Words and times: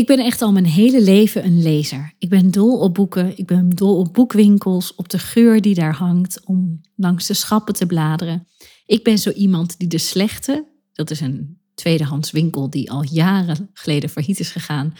Ik 0.00 0.06
ben 0.06 0.18
echt 0.18 0.42
al 0.42 0.52
mijn 0.52 0.66
hele 0.66 1.02
leven 1.02 1.44
een 1.44 1.62
lezer. 1.62 2.12
Ik 2.18 2.28
ben 2.28 2.50
dol 2.50 2.78
op 2.78 2.94
boeken, 2.94 3.38
ik 3.38 3.46
ben 3.46 3.70
dol 3.70 3.98
op 3.98 4.12
boekwinkels, 4.12 4.94
op 4.94 5.08
de 5.08 5.18
geur 5.18 5.60
die 5.60 5.74
daar 5.74 5.94
hangt, 5.94 6.40
om 6.44 6.80
langs 6.96 7.26
de 7.26 7.34
schappen 7.34 7.74
te 7.74 7.86
bladeren. 7.86 8.46
Ik 8.86 9.04
ben 9.04 9.18
zo 9.18 9.30
iemand 9.30 9.78
die 9.78 9.88
de 9.88 9.98
slechte, 9.98 10.66
dat 10.92 11.10
is 11.10 11.20
een 11.20 11.58
tweedehands 11.74 12.30
winkel 12.30 12.70
die 12.70 12.90
al 12.90 13.04
jaren 13.04 13.70
geleden 13.72 14.10
failliet 14.10 14.40
is 14.40 14.50
gegaan, 14.50 14.94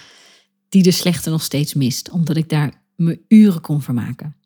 die 0.68 0.82
de 0.82 0.90
slechte 0.90 1.30
nog 1.30 1.42
steeds 1.42 1.74
mist, 1.74 2.10
omdat 2.10 2.36
ik 2.36 2.48
daar 2.48 2.82
me 2.96 3.20
uren 3.28 3.60
kon 3.60 3.82
vermaken. 3.82 4.36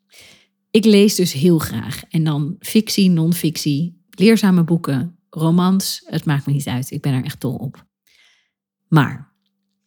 Ik 0.71 0.85
lees 0.85 1.15
dus 1.15 1.33
heel 1.33 1.59
graag 1.59 2.03
en 2.09 2.23
dan 2.23 2.55
fictie, 2.59 3.09
non-fictie, 3.09 4.01
leerzame 4.09 4.63
boeken, 4.63 5.17
romans, 5.29 6.01
het 6.05 6.25
maakt 6.25 6.45
me 6.45 6.53
niet 6.53 6.67
uit. 6.67 6.91
Ik 6.91 7.01
ben 7.01 7.13
er 7.13 7.23
echt 7.23 7.41
dol 7.41 7.55
op. 7.55 7.85
Maar 8.87 9.33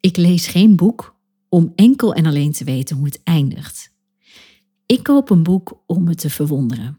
ik 0.00 0.16
lees 0.16 0.46
geen 0.46 0.76
boek 0.76 1.16
om 1.48 1.72
enkel 1.74 2.14
en 2.14 2.26
alleen 2.26 2.52
te 2.52 2.64
weten 2.64 2.96
hoe 2.96 3.06
het 3.06 3.20
eindigt. 3.22 3.93
Ik 4.86 5.02
koop 5.02 5.30
een 5.30 5.43
boek 5.43 5.82
om 5.86 6.04
me 6.04 6.14
te 6.14 6.30
verwonderen, 6.30 6.98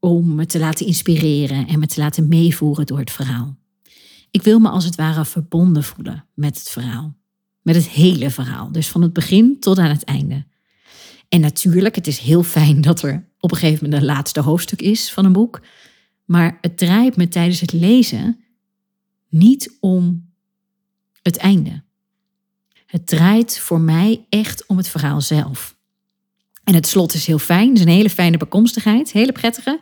om 0.00 0.34
me 0.34 0.46
te 0.46 0.58
laten 0.58 0.86
inspireren 0.86 1.66
en 1.66 1.78
me 1.78 1.86
te 1.86 2.00
laten 2.00 2.28
meevoeren 2.28 2.86
door 2.86 2.98
het 2.98 3.10
verhaal. 3.10 3.56
Ik 4.30 4.42
wil 4.42 4.58
me 4.58 4.68
als 4.68 4.84
het 4.84 4.94
ware 4.94 5.24
verbonden 5.24 5.84
voelen 5.84 6.24
met 6.34 6.58
het 6.58 6.68
verhaal, 6.68 7.16
met 7.62 7.74
het 7.74 7.88
hele 7.88 8.30
verhaal, 8.30 8.72
dus 8.72 8.88
van 8.88 9.02
het 9.02 9.12
begin 9.12 9.60
tot 9.60 9.78
aan 9.78 9.90
het 9.90 10.04
einde. 10.04 10.46
En 11.28 11.40
natuurlijk, 11.40 11.94
het 11.94 12.06
is 12.06 12.18
heel 12.18 12.42
fijn 12.42 12.80
dat 12.80 13.02
er 13.02 13.28
op 13.40 13.50
een 13.50 13.58
gegeven 13.58 13.84
moment 13.84 14.02
een 14.02 14.08
laatste 14.08 14.40
hoofdstuk 14.40 14.82
is 14.82 15.12
van 15.12 15.24
een 15.24 15.32
boek, 15.32 15.60
maar 16.24 16.58
het 16.60 16.78
draait 16.78 17.16
me 17.16 17.28
tijdens 17.28 17.60
het 17.60 17.72
lezen 17.72 18.40
niet 19.28 19.76
om 19.80 20.32
het 21.22 21.36
einde. 21.36 21.86
Het 22.88 23.06
draait 23.06 23.58
voor 23.58 23.80
mij 23.80 24.26
echt 24.28 24.66
om 24.66 24.76
het 24.76 24.88
verhaal 24.88 25.20
zelf. 25.20 25.76
En 26.64 26.74
het 26.74 26.86
slot 26.86 27.14
is 27.14 27.26
heel 27.26 27.38
fijn, 27.38 27.68
het 27.68 27.76
is 27.76 27.84
een 27.84 27.88
hele 27.88 28.10
fijne 28.10 28.36
bijkomstigheid, 28.36 29.12
hele 29.12 29.32
prettige, 29.32 29.78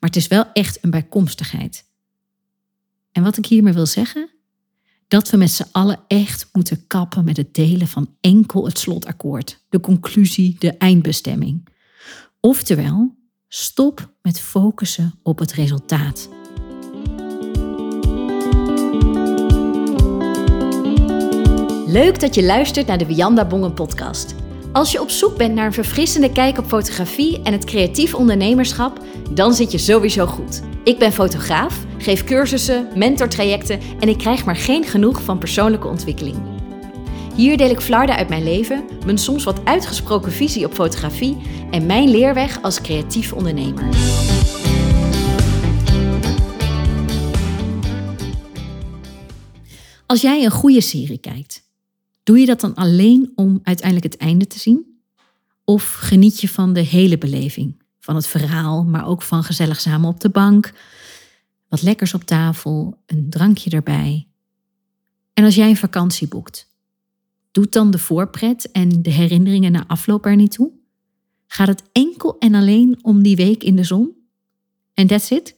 maar 0.00 0.10
het 0.10 0.16
is 0.16 0.26
wel 0.26 0.52
echt 0.52 0.78
een 0.80 0.90
bijkomstigheid. 0.90 1.84
En 3.12 3.22
wat 3.22 3.36
ik 3.36 3.46
hiermee 3.46 3.72
wil 3.72 3.86
zeggen, 3.86 4.30
dat 5.08 5.30
we 5.30 5.36
met 5.36 5.50
z'n 5.50 5.68
allen 5.72 6.00
echt 6.06 6.48
moeten 6.52 6.86
kappen 6.86 7.24
met 7.24 7.36
het 7.36 7.54
delen 7.54 7.88
van 7.88 8.14
enkel 8.20 8.66
het 8.66 8.78
slotakkoord, 8.78 9.64
de 9.68 9.80
conclusie, 9.80 10.56
de 10.58 10.72
eindbestemming. 10.72 11.68
Oftewel, 12.40 13.16
stop 13.48 14.12
met 14.22 14.40
focussen 14.40 15.18
op 15.22 15.38
het 15.38 15.52
resultaat. 15.52 16.35
Leuk 21.88 22.20
dat 22.20 22.34
je 22.34 22.44
luistert 22.44 22.86
naar 22.86 22.98
de 22.98 23.06
Wianda 23.06 23.44
Bongen 23.44 23.74
podcast. 23.74 24.34
Als 24.72 24.92
je 24.92 25.00
op 25.00 25.10
zoek 25.10 25.36
bent 25.36 25.54
naar 25.54 25.66
een 25.66 25.72
verfrissende 25.72 26.32
kijk 26.32 26.58
op 26.58 26.66
fotografie 26.66 27.42
en 27.42 27.52
het 27.52 27.64
creatief 27.64 28.14
ondernemerschap, 28.14 29.00
dan 29.30 29.54
zit 29.54 29.72
je 29.72 29.78
sowieso 29.78 30.26
goed. 30.26 30.62
Ik 30.84 30.98
ben 30.98 31.12
fotograaf, 31.12 31.84
geef 31.98 32.24
cursussen, 32.24 32.88
mentortrajecten 32.94 33.80
en 34.00 34.08
ik 34.08 34.18
krijg 34.18 34.44
maar 34.44 34.56
geen 34.56 34.84
genoeg 34.84 35.22
van 35.22 35.38
persoonlijke 35.38 35.88
ontwikkeling. 35.88 36.36
Hier 37.34 37.56
deel 37.56 37.70
ik 37.70 37.80
flarden 37.80 38.16
uit 38.16 38.28
mijn 38.28 38.44
leven, 38.44 38.84
mijn 39.04 39.18
soms 39.18 39.44
wat 39.44 39.64
uitgesproken 39.64 40.32
visie 40.32 40.66
op 40.66 40.74
fotografie 40.74 41.36
en 41.70 41.86
mijn 41.86 42.08
leerweg 42.08 42.62
als 42.62 42.80
creatief 42.80 43.32
ondernemer. 43.32 43.84
Als 50.06 50.20
jij 50.20 50.44
een 50.44 50.50
goede 50.50 50.80
serie 50.80 51.18
kijkt, 51.18 51.65
Doe 52.26 52.38
je 52.38 52.46
dat 52.46 52.60
dan 52.60 52.74
alleen 52.74 53.32
om 53.34 53.60
uiteindelijk 53.62 54.12
het 54.12 54.22
einde 54.22 54.46
te 54.46 54.58
zien? 54.58 55.00
Of 55.64 55.92
geniet 55.94 56.40
je 56.40 56.48
van 56.48 56.72
de 56.72 56.80
hele 56.80 57.18
beleving? 57.18 57.82
Van 58.00 58.14
het 58.14 58.26
verhaal, 58.26 58.84
maar 58.84 59.06
ook 59.06 59.22
van 59.22 59.44
gezellig 59.44 59.80
samen 59.80 60.08
op 60.08 60.20
de 60.20 60.28
bank, 60.28 60.72
wat 61.68 61.82
lekkers 61.82 62.14
op 62.14 62.24
tafel, 62.24 63.02
een 63.06 63.30
drankje 63.30 63.70
erbij. 63.70 64.28
En 65.32 65.44
als 65.44 65.54
jij 65.54 65.68
een 65.68 65.76
vakantie 65.76 66.28
boekt, 66.28 66.68
doet 67.52 67.72
dan 67.72 67.90
de 67.90 67.98
voorpret 67.98 68.70
en 68.70 69.02
de 69.02 69.10
herinneringen 69.10 69.72
na 69.72 69.86
afloop 69.86 70.26
er 70.26 70.36
niet 70.36 70.52
toe? 70.52 70.70
Gaat 71.46 71.68
het 71.68 71.82
enkel 71.92 72.38
en 72.38 72.54
alleen 72.54 72.98
om 73.02 73.22
die 73.22 73.36
week 73.36 73.62
in 73.62 73.76
de 73.76 73.84
zon? 73.84 74.16
En 74.94 75.06
that's 75.06 75.30
it? 75.30 75.56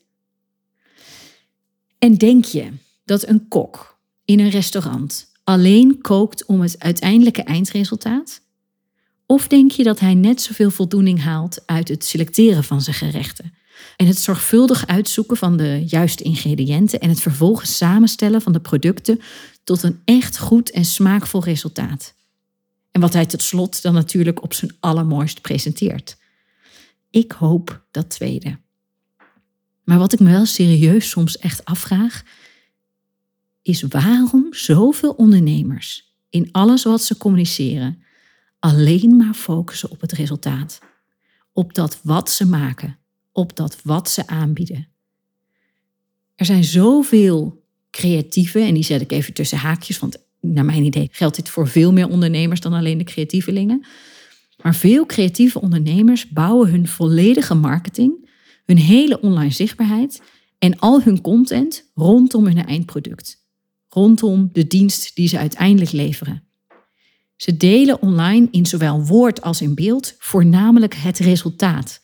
En 1.99 2.15
denk 2.15 2.45
je 2.45 2.73
dat 3.05 3.29
een 3.29 3.49
kok 3.49 3.99
in 4.25 4.41
een 4.41 4.51
restaurant 4.51 5.29
alleen 5.49 6.01
kookt 6.01 6.45
om 6.45 6.61
het 6.61 6.79
uiteindelijke 6.79 7.43
eindresultaat? 7.43 8.41
Of 9.27 9.49
denk 9.49 9.71
je 9.71 9.83
dat 9.83 10.01
hij 10.01 10.15
net 10.15 10.43
zoveel 10.43 10.71
voldoening 10.71 11.23
haalt 11.23 11.63
uit 11.67 11.89
het 11.89 12.05
selecteren 12.05 12.65
van 12.65 12.83
zijn 12.83 12.97
gerechten? 12.97 13.55
En 13.97 14.07
het 14.07 14.19
zorgvuldig 14.19 14.87
uitzoeken 14.87 15.37
van 15.37 15.57
de 15.57 15.85
juiste 15.87 16.23
ingrediënten 16.23 17.01
en 17.01 17.09
het 17.09 17.21
vervolgens 17.21 17.77
samenstellen 17.77 18.43
van 18.43 18.53
de 18.53 18.61
producten 18.61 19.21
tot 19.65 19.83
een 19.83 20.01
echt 20.05 20.39
goed 20.39 20.71
en 20.71 20.85
smaakvol 20.85 21.45
resultaat. 21.45 22.15
En 22.91 23.01
wat 23.01 23.13
hij 23.13 23.27
tot 23.27 23.43
slot 23.43 23.83
dan 23.83 23.95
natuurlijk 23.95 24.43
op 24.43 24.55
zijn 24.55 24.77
allermooist 24.81 25.41
presenteert. 25.41 26.17
Ik 27.11 27.33
hoop 27.33 27.85
dat 27.91 28.11
tweede. 28.11 28.59
Maar 29.85 29.99
wat 29.99 30.13
ik 30.13 30.21
me 30.21 30.31
wel 30.31 30.47
serieus 30.47 31.09
soms 31.09 31.39
echt 31.39 31.65
afvraag, 31.65 32.23
is 33.69 33.83
waarom 33.83 34.47
zoveel 34.51 35.11
ondernemers 35.11 36.15
in 36.31 36.49
alles 36.53 36.85
wat 36.85 37.03
ze 37.03 37.17
communiceren 37.17 38.03
alleen 38.59 39.17
maar 39.17 39.35
focussen 39.35 39.91
op 39.91 40.01
het 40.01 40.13
resultaat. 40.13 40.81
Op 41.53 41.75
dat 41.75 42.01
wat 42.03 42.31
ze 42.31 42.47
maken, 42.47 42.99
op 43.33 43.57
dat 43.57 43.79
wat 43.83 44.11
ze 44.11 44.27
aanbieden. 44.27 44.89
Er 46.35 46.45
zijn 46.45 46.65
zoveel 46.65 47.65
creatieve, 47.91 48.61
en 48.61 48.75
die 48.75 48.83
zet 48.83 49.01
ik 49.01 49.13
even 49.13 49.35
tussen 49.35 49.59
haakjes, 49.59 49.99
want 49.99 50.17
naar 50.41 50.65
mijn 50.65 50.85
idee 50.85 51.09
geldt 51.13 51.37
dit 51.37 51.49
voor 51.49 51.69
veel 51.69 51.93
meer 51.93 52.09
ondernemers 52.09 52.61
dan 52.61 52.73
alleen 52.73 52.99
de 52.99 53.05
creatievelingen. 53.05 53.87
Maar 54.63 54.75
veel 54.75 55.07
creatieve 55.07 55.61
ondernemers 55.61 56.29
bouwen 56.29 56.71
hun 56.71 56.89
volledige 56.89 57.55
marketing, 57.55 58.29
hun 58.65 58.79
hele 58.79 59.21
online 59.21 59.53
zichtbaarheid 59.53 60.23
en 60.59 60.79
al 60.79 61.03
hun 61.03 61.21
content 61.21 61.91
rondom 61.95 62.47
hun 62.47 62.67
eindproduct 62.67 63.47
rondom 63.89 64.49
de 64.53 64.67
dienst 64.67 65.17
die 65.17 65.29
ze 65.29 65.39
uiteindelijk 65.39 65.93
leveren. 65.93 66.43
Ze 67.37 67.57
delen 67.57 68.03
online 68.03 68.49
in 68.51 68.67
zowel 68.67 69.05
woord 69.05 69.43
als 69.43 69.61
in 69.61 69.75
beeld 69.75 70.15
voornamelijk 70.19 70.95
het 70.95 71.19
resultaat 71.19 72.01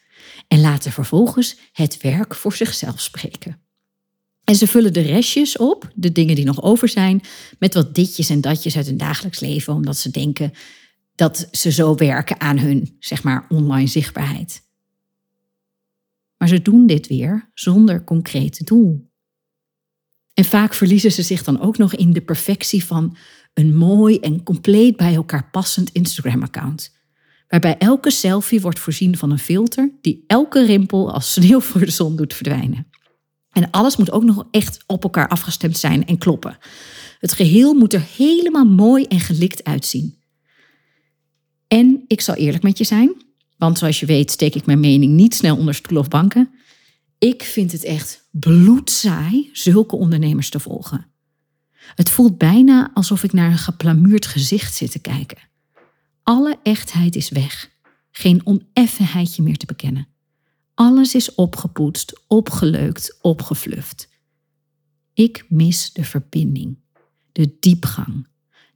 en 0.49 0.61
laten 0.61 0.93
vervolgens 0.93 1.57
het 1.73 2.03
werk 2.03 2.35
voor 2.35 2.53
zichzelf 2.53 3.01
spreken. 3.01 3.59
En 4.45 4.55
ze 4.55 4.67
vullen 4.67 4.93
de 4.93 5.01
restjes 5.01 5.57
op, 5.57 5.93
de 5.95 6.13
dingen 6.13 6.35
die 6.35 6.45
nog 6.45 6.63
over 6.63 6.89
zijn, 6.89 7.23
met 7.59 7.75
wat 7.75 7.95
ditjes 7.95 8.31
en 8.31 8.41
datjes 8.41 8.77
uit 8.77 8.87
hun 8.87 8.97
dagelijks 8.97 9.41
leven, 9.41 9.75
omdat 9.75 9.97
ze 9.97 10.11
denken 10.11 10.53
dat 11.15 11.49
ze 11.51 11.73
zo 11.73 11.95
werken 11.95 12.41
aan 12.41 12.59
hun, 12.59 12.97
zeg 12.99 13.23
maar, 13.23 13.47
online 13.49 13.87
zichtbaarheid. 13.87 14.63
Maar 16.37 16.49
ze 16.49 16.63
doen 16.63 16.87
dit 16.87 17.07
weer 17.07 17.51
zonder 17.55 18.05
concreet 18.05 18.67
doel. 18.67 19.13
En 20.35 20.45
vaak 20.45 20.75
verliezen 20.75 21.13
ze 21.13 21.23
zich 21.23 21.45
dan 21.45 21.61
ook 21.61 21.79
nog 21.79 21.95
in 21.95 22.13
de 22.13 22.21
perfectie 22.21 22.85
van 22.85 23.17
een 23.55 23.77
mooi 23.77 24.19
en 24.19 24.43
compleet 24.43 24.97
bij 24.97 25.15
elkaar 25.15 25.51
passend 25.51 25.91
Instagram-account. 25.93 26.93
Waarbij 27.49 27.79
elke 27.79 28.11
selfie 28.11 28.61
wordt 28.61 28.79
voorzien 28.79 29.17
van 29.17 29.31
een 29.31 29.39
filter 29.39 29.93
die 30.01 30.25
elke 30.27 30.65
rimpel 30.65 31.13
als 31.13 31.33
sneeuw 31.33 31.61
voor 31.61 31.81
de 31.81 31.91
zon 31.91 32.17
doet 32.17 32.35
verdwijnen. 32.35 32.87
En 33.51 33.71
alles 33.71 33.97
moet 33.97 34.11
ook 34.11 34.25
nog 34.25 34.47
echt 34.51 34.85
op 34.87 35.03
elkaar 35.03 35.29
afgestemd 35.29 35.79
zijn 35.79 36.07
en 36.07 36.19
kloppen. 36.19 36.59
Het 37.19 37.33
geheel 37.33 37.75
moet 37.75 37.93
er 37.93 38.07
helemaal 38.17 38.65
mooi 38.65 39.05
en 39.05 39.21
gelikt 39.21 39.65
uitzien. 39.65 40.19
En 41.69 42.05
ik 42.07 42.21
zal 42.21 42.35
eerlijk 42.35 42.63
met 42.63 42.79
je 42.79 42.85
zijn, 42.85 43.25
want 43.57 43.79
zoals 43.79 44.01
je 44.01 44.07
weet 44.07 44.31
steek 44.31 44.55
ik 44.55 44.67
mijn 44.67 44.81
mening 44.81 45.13
niet 45.13 45.35
snel 45.35 45.57
onder 45.57 45.75
stoel 45.75 45.99
of 45.99 46.09
banken. 46.09 46.54
Ik 47.19 47.43
vind 47.43 47.73
het 47.73 47.85
echt 47.85 48.29
bloedsaai 48.31 49.51
zulke 49.53 49.97
ondernemers 49.97 50.51
te 50.51 50.61
volgen. 50.61 51.07
Het 51.95 52.11
voelt 52.11 52.39
bijna 52.39 52.91
alsof 52.95 53.23
ik 53.23 53.33
naar 53.33 53.51
een 53.51 53.59
geplamuurd 53.59 54.27
gezicht 54.27 54.75
zit 54.75 54.91
te 54.91 54.99
kijken. 54.99 55.39
Alle 56.23 56.59
echtheid 56.63 57.17
is 57.17 57.29
weg. 57.29 57.71
Geen 58.11 58.47
oneffenheidje 58.47 59.43
meer 59.43 59.57
te 59.57 59.67
bekennen. 59.67 60.09
Alles 60.75 61.15
is 61.15 61.35
opgepoetst, 61.35 62.21
opgeleukt, 62.27 63.19
opgefluft. 63.21 64.09
Ik 65.13 65.47
mis 65.49 65.93
de 65.93 66.05
verbinding, 66.05 66.79
de 67.33 67.57
diepgang, 67.61 68.27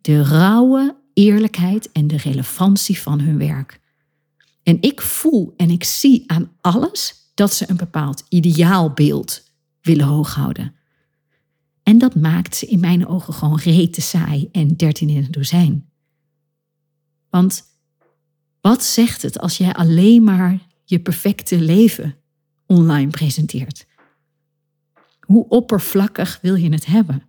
de 0.00 0.22
rauwe 0.22 0.96
eerlijkheid 1.14 1.92
en 1.92 2.06
de 2.06 2.16
relevantie 2.16 2.98
van 2.98 3.20
hun 3.20 3.38
werk. 3.38 3.80
En 4.62 4.76
ik 4.80 5.00
voel 5.00 5.54
en 5.56 5.70
ik 5.70 5.84
zie 5.84 6.24
aan 6.26 6.52
alles 6.60 7.14
dat 7.38 7.54
ze 7.54 7.70
een 7.70 7.76
bepaald 7.76 8.24
ideaalbeeld 8.28 9.42
willen 9.80 10.06
hooghouden. 10.06 10.74
En 11.82 11.98
dat 11.98 12.14
maakt 12.14 12.56
ze 12.56 12.66
in 12.66 12.80
mijn 12.80 13.06
ogen 13.06 13.34
gewoon 13.34 13.58
rete 13.58 14.00
saai 14.00 14.48
en 14.52 14.76
dertien 14.76 15.08
in 15.08 15.16
een 15.16 15.30
dozijn. 15.30 15.90
Want 17.30 17.64
wat 18.60 18.84
zegt 18.84 19.22
het 19.22 19.38
als 19.38 19.56
jij 19.56 19.72
alleen 19.72 20.24
maar 20.24 20.58
je 20.84 21.00
perfecte 21.00 21.60
leven 21.60 22.16
online 22.66 23.10
presenteert? 23.10 23.86
Hoe 25.20 25.48
oppervlakkig 25.48 26.38
wil 26.42 26.54
je 26.54 26.70
het 26.70 26.86
hebben? 26.86 27.22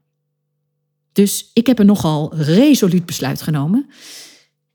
Dus 1.12 1.52
ik 1.54 1.68
heb 1.68 1.80
een 1.80 1.86
nogal 1.86 2.36
resoluut 2.36 3.06
besluit 3.06 3.42
genomen. 3.42 3.90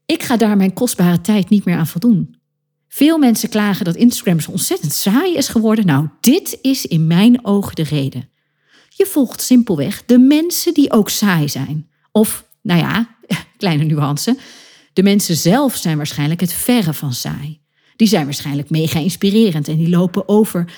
Ik 0.07 0.23
ga 0.23 0.37
daar 0.37 0.57
mijn 0.57 0.73
kostbare 0.73 1.21
tijd 1.21 1.49
niet 1.49 1.65
meer 1.65 1.77
aan 1.77 1.87
voldoen. 1.87 2.43
Veel 2.94 3.19
mensen 3.19 3.49
klagen 3.49 3.85
dat 3.85 3.96
Instagram 3.96 4.41
zo 4.41 4.50
ontzettend 4.50 4.93
saai 4.93 5.37
is 5.37 5.49
geworden. 5.49 5.87
Nou, 5.87 6.08
dit 6.20 6.58
is 6.62 6.87
in 6.87 7.06
mijn 7.06 7.44
ogen 7.44 7.75
de 7.75 7.82
reden. 7.82 8.29
Je 8.88 9.06
volgt 9.06 9.43
simpelweg 9.43 10.05
de 10.06 10.19
mensen 10.19 10.75
die 10.75 10.93
ook 10.93 11.11
saai 11.11 11.49
zijn. 11.49 11.88
Of, 12.12 12.44
nou 12.62 12.81
ja, 12.81 13.17
kleine 13.56 13.85
nuance. 13.85 14.37
De 14.93 15.02
mensen 15.02 15.37
zelf 15.37 15.76
zijn 15.76 15.96
waarschijnlijk 15.96 16.41
het 16.41 16.52
verre 16.52 16.93
van 16.93 17.12
saai. 17.12 17.61
Die 17.96 18.08
zijn 18.08 18.25
waarschijnlijk 18.25 18.70
mega 18.70 18.99
inspirerend 18.99 19.69
en 19.69 19.76
die 19.76 19.88
lopen 19.88 20.29
over 20.29 20.73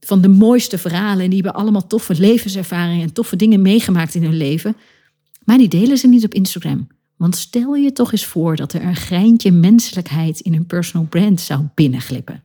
van 0.00 0.20
de 0.20 0.28
mooiste 0.28 0.78
verhalen. 0.78 1.24
En 1.24 1.30
die 1.30 1.42
hebben 1.42 1.60
allemaal 1.60 1.86
toffe 1.86 2.14
levenservaringen 2.14 3.02
en 3.02 3.12
toffe 3.12 3.36
dingen 3.36 3.62
meegemaakt 3.62 4.14
in 4.14 4.22
hun 4.22 4.36
leven. 4.36 4.76
Maar 5.44 5.58
die 5.58 5.68
delen 5.68 5.98
ze 5.98 6.08
niet 6.08 6.24
op 6.24 6.34
Instagram. 6.34 6.88
Want 7.20 7.36
stel 7.36 7.74
je 7.74 7.92
toch 7.92 8.12
eens 8.12 8.24
voor 8.24 8.56
dat 8.56 8.72
er 8.72 8.82
een 8.82 8.96
greintje 8.96 9.50
menselijkheid 9.50 10.40
in 10.40 10.54
een 10.54 10.66
personal 10.66 11.06
brand 11.06 11.40
zou 11.40 11.66
binnenglippen. 11.74 12.44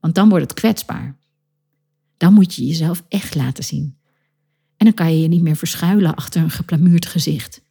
Want 0.00 0.14
dan 0.14 0.28
wordt 0.28 0.50
het 0.50 0.60
kwetsbaar. 0.60 1.18
Dan 2.16 2.32
moet 2.32 2.54
je 2.54 2.66
jezelf 2.66 3.04
echt 3.08 3.34
laten 3.34 3.64
zien. 3.64 3.96
En 4.76 4.86
dan 4.86 4.94
kan 4.94 5.12
je 5.14 5.20
je 5.20 5.28
niet 5.28 5.42
meer 5.42 5.56
verschuilen 5.56 6.14
achter 6.14 6.42
een 6.42 6.50
geplamuurd 6.50 7.06
gezicht. 7.06 7.62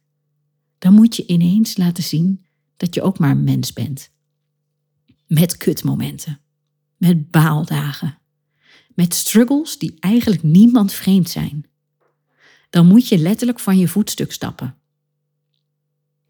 Dan 0.78 0.94
moet 0.94 1.16
je 1.16 1.26
ineens 1.26 1.76
laten 1.76 2.04
zien 2.04 2.44
dat 2.76 2.94
je 2.94 3.02
ook 3.02 3.18
maar 3.18 3.30
een 3.30 3.44
mens 3.44 3.72
bent. 3.72 4.10
Met 5.26 5.56
kutmomenten. 5.56 6.40
Met 6.96 7.30
baaldagen. 7.30 8.18
Met 8.94 9.14
struggles 9.14 9.78
die 9.78 9.96
eigenlijk 10.00 10.42
niemand 10.42 10.92
vreemd 10.92 11.30
zijn. 11.30 11.66
Dan 12.70 12.86
moet 12.86 13.08
je 13.08 13.18
letterlijk 13.18 13.60
van 13.60 13.78
je 13.78 13.88
voetstuk 13.88 14.32
stappen. 14.32 14.76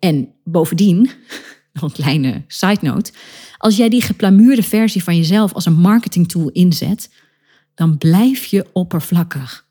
En 0.02 0.28
bovendien, 0.44 1.10
nog 1.72 1.82
een 1.82 1.92
kleine 1.92 2.42
side 2.46 2.78
note, 2.80 3.12
als 3.56 3.76
jij 3.76 3.88
die 3.88 4.02
geplamuurde 4.02 4.62
versie 4.62 5.02
van 5.02 5.16
jezelf 5.16 5.52
als 5.52 5.66
een 5.66 5.80
marketingtool 5.80 6.50
inzet, 6.50 7.10
dan 7.74 7.98
blijf 7.98 8.44
je 8.44 8.66
oppervlakkig. 8.72 9.66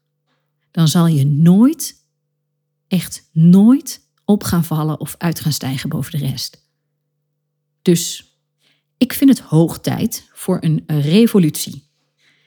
Dan 0.71 0.87
zal 0.87 1.07
je 1.07 1.25
nooit, 1.25 1.95
echt 2.87 3.29
nooit 3.31 4.01
op 4.25 4.43
gaan 4.43 4.63
vallen 4.63 4.99
of 4.99 5.15
uit 5.17 5.39
gaan 5.39 5.51
stijgen 5.51 5.89
boven 5.89 6.19
de 6.19 6.25
rest. 6.25 6.69
Dus 7.81 8.35
ik 8.97 9.13
vind 9.13 9.29
het 9.29 9.39
hoog 9.39 9.79
tijd 9.79 10.29
voor 10.33 10.57
een 10.61 10.83
revolutie. 10.87 11.83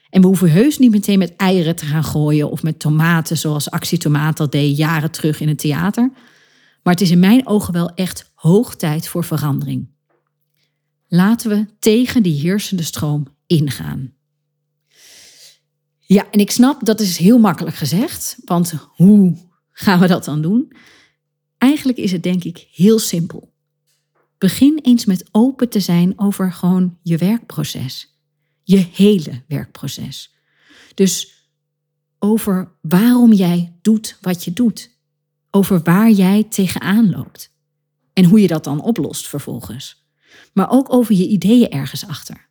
En 0.09 0.21
we 0.21 0.27
hoeven 0.27 0.51
heus 0.51 0.77
niet 0.77 0.91
meteen 0.91 1.19
met 1.19 1.35
eieren 1.35 1.75
te 1.75 1.85
gaan 1.85 2.03
gooien 2.03 2.51
of 2.51 2.63
met 2.63 2.79
tomaten, 2.79 3.37
zoals 3.37 3.71
Actietomaat 3.71 4.37
dat 4.37 4.51
deed 4.51 4.77
jaren 4.77 5.11
terug 5.11 5.39
in 5.39 5.47
het 5.47 5.59
theater. 5.59 6.11
Maar 6.85 6.93
het 6.93 7.03
is 7.03 7.11
in 7.11 7.19
mijn 7.19 7.47
ogen 7.47 7.73
wel 7.73 7.93
echt 7.93 8.31
hoog 8.33 8.75
tijd 8.75 9.07
voor 9.07 9.23
verandering. 9.23 9.89
Laten 11.07 11.49
we 11.49 11.65
tegen 11.79 12.23
die 12.23 12.39
heersende 12.39 12.83
stroom 12.83 13.27
ingaan. 13.47 14.13
Ja, 15.99 16.31
en 16.31 16.39
ik 16.39 16.51
snap 16.51 16.85
dat 16.85 16.99
is 16.99 17.17
heel 17.17 17.37
makkelijk 17.37 17.75
gezegd, 17.75 18.37
want 18.43 18.73
hoe 18.87 19.37
gaan 19.71 19.99
we 19.99 20.07
dat 20.07 20.25
dan 20.25 20.41
doen? 20.41 20.71
Eigenlijk 21.57 21.97
is 21.97 22.11
het 22.11 22.23
denk 22.23 22.43
ik 22.43 22.67
heel 22.71 22.99
simpel. 22.99 23.53
Begin 24.37 24.79
eens 24.81 25.05
met 25.05 25.25
open 25.31 25.69
te 25.69 25.79
zijn 25.79 26.19
over 26.19 26.53
gewoon 26.53 26.97
je 27.01 27.17
werkproces. 27.17 28.19
Je 28.63 28.77
hele 28.77 29.43
werkproces. 29.47 30.35
Dus 30.93 31.33
over 32.19 32.71
waarom 32.81 33.33
jij 33.33 33.77
doet 33.81 34.17
wat 34.21 34.43
je 34.43 34.53
doet 34.53 34.94
over 35.55 35.81
waar 35.83 36.11
jij 36.11 36.43
tegenaan 36.43 37.09
loopt. 37.09 37.53
En 38.13 38.25
hoe 38.25 38.41
je 38.41 38.47
dat 38.47 38.63
dan 38.63 38.81
oplost 38.81 39.27
vervolgens. 39.27 40.05
Maar 40.53 40.69
ook 40.69 40.93
over 40.93 41.15
je 41.15 41.27
ideeën 41.27 41.69
ergens 41.69 42.07
achter. 42.07 42.47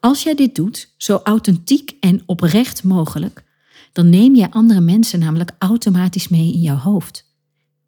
Als 0.00 0.22
jij 0.22 0.34
dit 0.34 0.54
doet, 0.54 0.94
zo 0.96 1.16
authentiek 1.16 1.94
en 2.00 2.22
oprecht 2.26 2.84
mogelijk, 2.84 3.44
dan 3.92 4.08
neem 4.08 4.34
je 4.34 4.50
andere 4.50 4.80
mensen 4.80 5.18
namelijk 5.18 5.52
automatisch 5.58 6.28
mee 6.28 6.52
in 6.52 6.60
jouw 6.60 6.76
hoofd. 6.76 7.36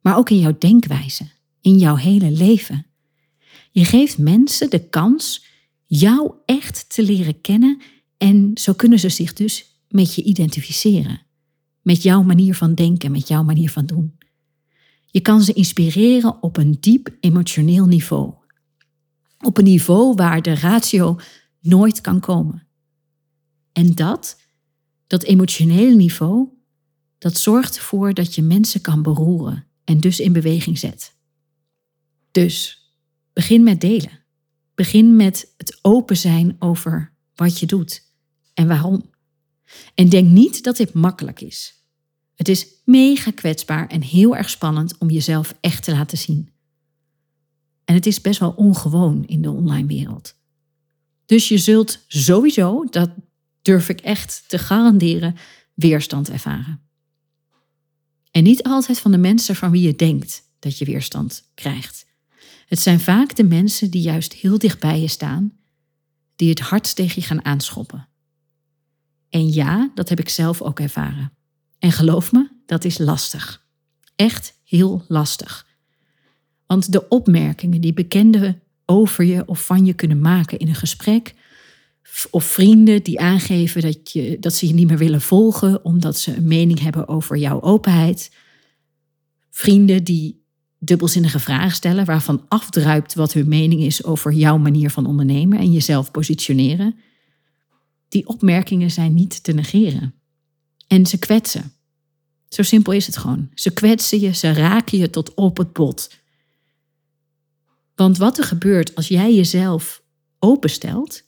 Maar 0.00 0.16
ook 0.16 0.30
in 0.30 0.38
jouw 0.38 0.56
denkwijze, 0.58 1.30
in 1.60 1.78
jouw 1.78 1.96
hele 1.96 2.30
leven. 2.30 2.86
Je 3.70 3.84
geeft 3.84 4.18
mensen 4.18 4.70
de 4.70 4.88
kans 4.88 5.44
jou 5.86 6.32
echt 6.44 6.94
te 6.94 7.02
leren 7.02 7.40
kennen 7.40 7.80
en 8.16 8.50
zo 8.54 8.72
kunnen 8.72 8.98
ze 8.98 9.08
zich 9.08 9.32
dus 9.32 9.74
met 9.88 10.14
je 10.14 10.22
identificeren. 10.22 11.22
Met 11.82 12.02
jouw 12.02 12.22
manier 12.22 12.54
van 12.54 12.74
denken, 12.74 13.12
met 13.12 13.28
jouw 13.28 13.42
manier 13.42 13.70
van 13.70 13.86
doen. 13.86 14.18
Je 15.10 15.20
kan 15.20 15.42
ze 15.42 15.52
inspireren 15.52 16.42
op 16.42 16.56
een 16.56 16.76
diep 16.80 17.16
emotioneel 17.20 17.86
niveau. 17.86 18.34
Op 19.38 19.58
een 19.58 19.64
niveau 19.64 20.14
waar 20.14 20.42
de 20.42 20.54
ratio 20.54 21.18
nooit 21.60 22.00
kan 22.00 22.20
komen. 22.20 22.66
En 23.72 23.94
dat, 23.94 24.40
dat 25.06 25.22
emotionele 25.22 25.94
niveau, 25.94 26.48
dat 27.18 27.36
zorgt 27.36 27.76
ervoor 27.76 28.14
dat 28.14 28.34
je 28.34 28.42
mensen 28.42 28.80
kan 28.80 29.02
beroeren 29.02 29.66
en 29.84 30.00
dus 30.00 30.20
in 30.20 30.32
beweging 30.32 30.78
zet. 30.78 31.14
Dus 32.30 32.84
begin 33.32 33.62
met 33.62 33.80
delen. 33.80 34.18
Begin 34.74 35.16
met 35.16 35.54
het 35.56 35.78
open 35.82 36.16
zijn 36.16 36.56
over 36.58 37.12
wat 37.34 37.58
je 37.58 37.66
doet 37.66 38.02
en 38.54 38.68
waarom. 38.68 39.10
En 39.94 40.08
denk 40.08 40.30
niet 40.30 40.62
dat 40.62 40.76
dit 40.76 40.92
makkelijk 40.92 41.40
is. 41.40 41.79
Het 42.40 42.48
is 42.48 42.66
mega 42.84 43.30
kwetsbaar 43.30 43.86
en 43.86 44.02
heel 44.02 44.36
erg 44.36 44.50
spannend 44.50 44.98
om 44.98 45.10
jezelf 45.10 45.54
echt 45.60 45.82
te 45.82 45.92
laten 45.92 46.18
zien. 46.18 46.50
En 47.84 47.94
het 47.94 48.06
is 48.06 48.20
best 48.20 48.40
wel 48.40 48.50
ongewoon 48.50 49.26
in 49.26 49.42
de 49.42 49.50
online 49.50 49.86
wereld. 49.86 50.34
Dus 51.26 51.48
je 51.48 51.58
zult 51.58 52.04
sowieso, 52.06 52.84
dat 52.84 53.10
durf 53.62 53.88
ik 53.88 54.00
echt 54.00 54.44
te 54.46 54.58
garanderen, 54.58 55.36
weerstand 55.74 56.30
ervaren. 56.30 56.80
En 58.30 58.42
niet 58.42 58.62
altijd 58.62 58.98
van 58.98 59.10
de 59.10 59.18
mensen 59.18 59.56
van 59.56 59.70
wie 59.70 59.82
je 59.82 59.96
denkt 59.96 60.42
dat 60.58 60.78
je 60.78 60.84
weerstand 60.84 61.50
krijgt. 61.54 62.06
Het 62.66 62.78
zijn 62.78 63.00
vaak 63.00 63.36
de 63.36 63.44
mensen 63.44 63.90
die 63.90 64.02
juist 64.02 64.32
heel 64.32 64.58
dicht 64.58 64.80
bij 64.80 65.00
je 65.00 65.08
staan, 65.08 65.52
die 66.36 66.48
het 66.48 66.60
hardst 66.60 66.96
tegen 66.96 67.20
je 67.20 67.26
gaan 67.26 67.44
aanschoppen. 67.44 68.08
En 69.28 69.52
ja, 69.52 69.90
dat 69.94 70.08
heb 70.08 70.20
ik 70.20 70.28
zelf 70.28 70.62
ook 70.62 70.80
ervaren. 70.80 71.38
En 71.80 71.92
geloof 71.92 72.32
me, 72.32 72.48
dat 72.66 72.84
is 72.84 72.98
lastig. 72.98 73.64
Echt 74.16 74.58
heel 74.64 75.04
lastig. 75.08 75.66
Want 76.66 76.92
de 76.92 77.08
opmerkingen 77.08 77.80
die 77.80 77.92
bekenden 77.92 78.62
over 78.86 79.24
je 79.24 79.46
of 79.46 79.64
van 79.66 79.84
je 79.84 79.92
kunnen 79.92 80.20
maken 80.20 80.58
in 80.58 80.68
een 80.68 80.74
gesprek, 80.74 81.34
of 82.30 82.44
vrienden 82.44 83.02
die 83.02 83.20
aangeven 83.20 83.82
dat, 83.82 84.12
je, 84.12 84.36
dat 84.40 84.54
ze 84.54 84.66
je 84.66 84.74
niet 84.74 84.88
meer 84.88 84.98
willen 84.98 85.20
volgen 85.20 85.84
omdat 85.84 86.18
ze 86.18 86.36
een 86.36 86.48
mening 86.48 86.80
hebben 86.80 87.08
over 87.08 87.36
jouw 87.36 87.60
openheid, 87.60 88.30
vrienden 89.50 90.04
die 90.04 90.44
dubbelzinnige 90.78 91.38
vragen 91.38 91.70
stellen 91.70 92.04
waarvan 92.04 92.44
afdruipt 92.48 93.14
wat 93.14 93.32
hun 93.32 93.48
mening 93.48 93.80
is 93.80 94.04
over 94.04 94.32
jouw 94.32 94.58
manier 94.58 94.90
van 94.90 95.06
ondernemen 95.06 95.58
en 95.58 95.72
jezelf 95.72 96.10
positioneren, 96.10 96.94
die 98.08 98.26
opmerkingen 98.26 98.90
zijn 98.90 99.14
niet 99.14 99.42
te 99.42 99.52
negeren. 99.52 100.19
En 100.90 101.06
ze 101.06 101.18
kwetsen. 101.18 101.72
Zo 102.48 102.62
simpel 102.62 102.92
is 102.92 103.06
het 103.06 103.16
gewoon. 103.16 103.50
Ze 103.54 103.70
kwetsen 103.72 104.20
je, 104.20 104.32
ze 104.32 104.52
raken 104.52 104.98
je 104.98 105.10
tot 105.10 105.34
op 105.34 105.56
het 105.56 105.72
bot. 105.72 106.10
Want 107.94 108.16
wat 108.16 108.38
er 108.38 108.44
gebeurt 108.44 108.94
als 108.94 109.08
jij 109.08 109.34
jezelf 109.34 110.02
openstelt 110.38 111.22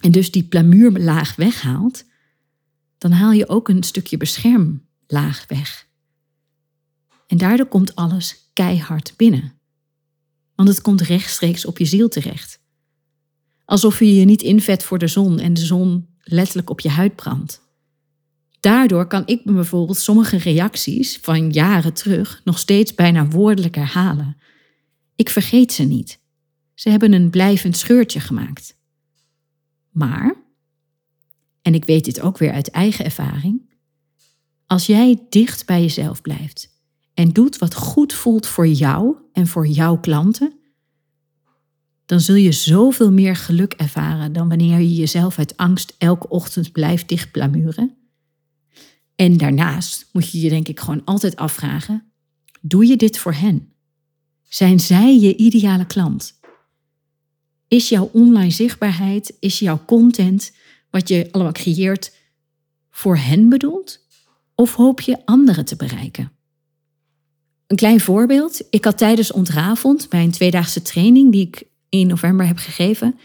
en 0.00 0.12
dus 0.12 0.30
die 0.30 0.44
plamuurlaag 0.44 1.36
weghaalt, 1.36 2.04
dan 2.98 3.10
haal 3.10 3.32
je 3.32 3.48
ook 3.48 3.68
een 3.68 3.82
stukje 3.82 4.16
beschermlaag 4.16 5.44
weg. 5.48 5.88
En 7.26 7.38
daardoor 7.38 7.66
komt 7.66 7.94
alles 7.94 8.50
keihard 8.52 9.14
binnen. 9.16 9.52
Want 10.54 10.68
het 10.68 10.80
komt 10.80 11.00
rechtstreeks 11.00 11.64
op 11.64 11.78
je 11.78 11.84
ziel 11.84 12.08
terecht. 12.08 12.60
Alsof 13.64 13.98
je 13.98 14.14
je 14.14 14.24
niet 14.24 14.42
invet 14.42 14.82
voor 14.82 14.98
de 14.98 15.08
zon 15.08 15.38
en 15.38 15.54
de 15.54 15.64
zon 15.64 16.08
letterlijk 16.18 16.70
op 16.70 16.80
je 16.80 16.88
huid 16.88 17.16
brandt. 17.16 17.62
Daardoor 18.62 19.06
kan 19.06 19.22
ik 19.26 19.44
bijvoorbeeld 19.44 19.98
sommige 19.98 20.36
reacties 20.36 21.18
van 21.22 21.50
jaren 21.50 21.92
terug 21.92 22.40
nog 22.44 22.58
steeds 22.58 22.94
bijna 22.94 23.28
woordelijk 23.28 23.74
herhalen. 23.74 24.36
Ik 25.16 25.28
vergeet 25.28 25.72
ze 25.72 25.82
niet. 25.82 26.20
Ze 26.74 26.90
hebben 26.90 27.12
een 27.12 27.30
blijvend 27.30 27.76
scheurtje 27.76 28.20
gemaakt. 28.20 28.76
Maar, 29.90 30.34
en 31.62 31.74
ik 31.74 31.84
weet 31.84 32.04
dit 32.04 32.20
ook 32.20 32.38
weer 32.38 32.52
uit 32.52 32.70
eigen 32.70 33.04
ervaring, 33.04 33.70
als 34.66 34.86
jij 34.86 35.26
dicht 35.28 35.66
bij 35.66 35.80
jezelf 35.80 36.20
blijft 36.20 36.68
en 37.14 37.32
doet 37.32 37.58
wat 37.58 37.74
goed 37.74 38.12
voelt 38.12 38.46
voor 38.46 38.66
jou 38.66 39.16
en 39.32 39.46
voor 39.46 39.66
jouw 39.66 39.98
klanten, 40.00 40.52
dan 42.06 42.20
zul 42.20 42.34
je 42.34 42.52
zoveel 42.52 43.12
meer 43.12 43.36
geluk 43.36 43.72
ervaren 43.72 44.32
dan 44.32 44.48
wanneer 44.48 44.78
je 44.78 44.94
jezelf 44.94 45.38
uit 45.38 45.56
angst 45.56 45.94
elke 45.98 46.28
ochtend 46.28 46.72
blijft 46.72 47.08
dichtplamuren. 47.08 47.96
En 49.22 49.36
daarnaast 49.36 50.08
moet 50.12 50.30
je 50.30 50.40
je 50.40 50.48
denk 50.48 50.68
ik 50.68 50.80
gewoon 50.80 51.04
altijd 51.04 51.36
afvragen, 51.36 52.12
doe 52.60 52.86
je 52.86 52.96
dit 52.96 53.18
voor 53.18 53.34
hen? 53.34 53.72
Zijn 54.48 54.80
zij 54.80 55.18
je 55.18 55.36
ideale 55.36 55.86
klant? 55.86 56.40
Is 57.68 57.88
jouw 57.88 58.10
online 58.12 58.50
zichtbaarheid, 58.50 59.36
is 59.40 59.58
jouw 59.58 59.84
content, 59.86 60.52
wat 60.90 61.08
je 61.08 61.28
allemaal 61.30 61.52
creëert, 61.52 62.16
voor 62.90 63.16
hen 63.16 63.48
bedoeld? 63.48 64.06
Of 64.54 64.74
hoop 64.74 65.00
je 65.00 65.26
anderen 65.26 65.64
te 65.64 65.76
bereiken? 65.76 66.32
Een 67.66 67.76
klein 67.76 68.00
voorbeeld. 68.00 68.62
Ik 68.70 68.84
had 68.84 68.98
tijdens 68.98 69.32
Ontravond, 69.32 70.10
mijn 70.10 70.30
tweedaagse 70.30 70.82
training 70.82 71.32
die 71.32 71.46
ik 71.46 71.64
in 71.88 72.06
november 72.06 72.46
heb 72.46 72.56
gegeven, 72.56 73.18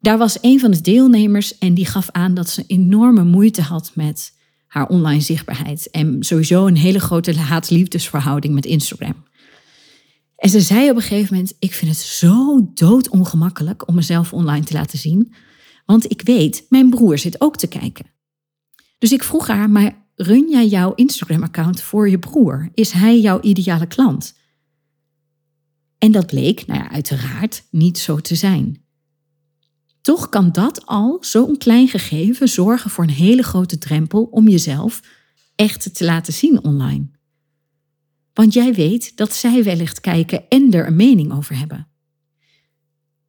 daar 0.00 0.18
was 0.18 0.38
een 0.40 0.60
van 0.60 0.70
de 0.70 0.80
deelnemers 0.80 1.58
en 1.58 1.74
die 1.74 1.86
gaf 1.86 2.10
aan 2.10 2.34
dat 2.34 2.48
ze 2.48 2.64
enorme 2.66 3.24
moeite 3.24 3.62
had 3.62 3.90
met 3.94 4.40
haar 4.72 4.88
online 4.88 5.20
zichtbaarheid. 5.20 5.90
En 5.90 6.16
sowieso 6.20 6.66
een 6.66 6.76
hele 6.76 7.00
grote 7.00 7.38
haat-liefdesverhouding 7.38 8.54
met 8.54 8.64
Instagram. 8.64 9.24
En 10.36 10.50
ze 10.50 10.60
zei 10.60 10.90
op 10.90 10.96
een 10.96 11.02
gegeven 11.02 11.34
moment: 11.34 11.54
Ik 11.58 11.72
vind 11.72 11.90
het 11.90 12.00
zo 12.00 12.70
doodongemakkelijk 12.74 13.88
om 13.88 13.94
mezelf 13.94 14.32
online 14.32 14.64
te 14.64 14.72
laten 14.72 14.98
zien. 14.98 15.34
Want 15.86 16.10
ik 16.10 16.22
weet, 16.22 16.66
mijn 16.68 16.90
broer 16.90 17.18
zit 17.18 17.40
ook 17.40 17.56
te 17.56 17.66
kijken. 17.66 18.06
Dus 18.98 19.12
ik 19.12 19.22
vroeg 19.22 19.46
haar: 19.46 19.70
Maar 19.70 20.06
run 20.14 20.50
jij 20.50 20.66
jouw 20.66 20.94
Instagram-account 20.94 21.80
voor 21.80 22.08
je 22.08 22.18
broer? 22.18 22.70
Is 22.74 22.90
hij 22.90 23.20
jouw 23.20 23.40
ideale 23.40 23.86
klant? 23.86 24.34
En 25.98 26.12
dat 26.12 26.26
bleek, 26.26 26.66
nou 26.66 26.80
ja, 26.80 26.90
uiteraard 26.90 27.64
niet 27.70 27.98
zo 27.98 28.16
te 28.18 28.34
zijn. 28.34 28.81
Toch 30.02 30.28
kan 30.28 30.52
dat 30.52 30.86
al, 30.86 31.18
zo'n 31.20 31.58
klein 31.58 31.88
gegeven, 31.88 32.48
zorgen 32.48 32.90
voor 32.90 33.04
een 33.04 33.10
hele 33.10 33.42
grote 33.42 33.78
drempel 33.78 34.22
om 34.22 34.48
jezelf 34.48 35.00
echt 35.54 35.94
te 35.94 36.04
laten 36.04 36.32
zien 36.32 36.64
online. 36.64 37.10
Want 38.32 38.52
jij 38.52 38.74
weet 38.74 39.16
dat 39.16 39.34
zij 39.34 39.64
wellicht 39.64 40.00
kijken 40.00 40.48
en 40.48 40.72
er 40.72 40.86
een 40.86 40.96
mening 40.96 41.32
over 41.32 41.58
hebben. 41.58 41.88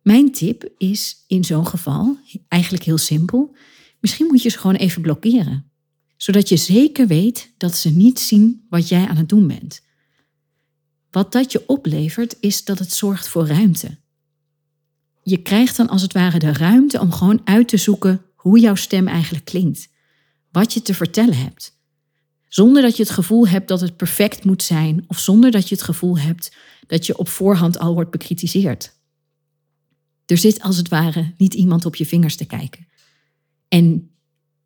Mijn 0.01 0.31
tip 0.31 0.69
is 0.77 1.23
in 1.27 1.43
zo'n 1.43 1.67
geval 1.67 2.17
eigenlijk 2.47 2.83
heel 2.83 2.97
simpel. 2.97 3.55
Misschien 3.99 4.27
moet 4.27 4.41
je 4.41 4.49
ze 4.49 4.57
gewoon 4.57 4.75
even 4.75 5.01
blokkeren, 5.01 5.71
zodat 6.17 6.49
je 6.49 6.57
zeker 6.57 7.07
weet 7.07 7.53
dat 7.57 7.75
ze 7.75 7.89
niet 7.89 8.19
zien 8.19 8.65
wat 8.69 8.89
jij 8.89 9.07
aan 9.07 9.17
het 9.17 9.29
doen 9.29 9.47
bent. 9.47 9.81
Wat 11.11 11.31
dat 11.31 11.51
je 11.51 11.67
oplevert 11.67 12.37
is 12.39 12.63
dat 12.63 12.79
het 12.79 12.93
zorgt 12.93 13.27
voor 13.27 13.47
ruimte. 13.47 13.97
Je 15.23 15.41
krijgt 15.41 15.77
dan 15.77 15.89
als 15.89 16.01
het 16.01 16.13
ware 16.13 16.39
de 16.39 16.53
ruimte 16.53 16.99
om 16.99 17.11
gewoon 17.11 17.41
uit 17.43 17.67
te 17.67 17.77
zoeken 17.77 18.21
hoe 18.35 18.59
jouw 18.59 18.75
stem 18.75 19.07
eigenlijk 19.07 19.45
klinkt, 19.45 19.89
wat 20.51 20.73
je 20.73 20.81
te 20.81 20.93
vertellen 20.93 21.37
hebt. 21.37 21.81
Zonder 22.47 22.81
dat 22.81 22.97
je 22.97 23.03
het 23.03 23.11
gevoel 23.11 23.47
hebt 23.47 23.67
dat 23.67 23.81
het 23.81 23.97
perfect 23.97 24.43
moet 24.43 24.63
zijn 24.63 25.03
of 25.07 25.19
zonder 25.19 25.51
dat 25.51 25.69
je 25.69 25.75
het 25.75 25.83
gevoel 25.83 26.17
hebt 26.17 26.55
dat 26.87 27.05
je 27.05 27.17
op 27.17 27.27
voorhand 27.29 27.79
al 27.79 27.93
wordt 27.93 28.11
bekritiseerd. 28.11 29.01
Er 30.25 30.37
zit 30.37 30.61
als 30.61 30.77
het 30.77 30.87
ware 30.87 31.33
niet 31.37 31.53
iemand 31.53 31.85
op 31.85 31.95
je 31.95 32.05
vingers 32.05 32.35
te 32.35 32.45
kijken. 32.45 32.87
En 33.67 34.11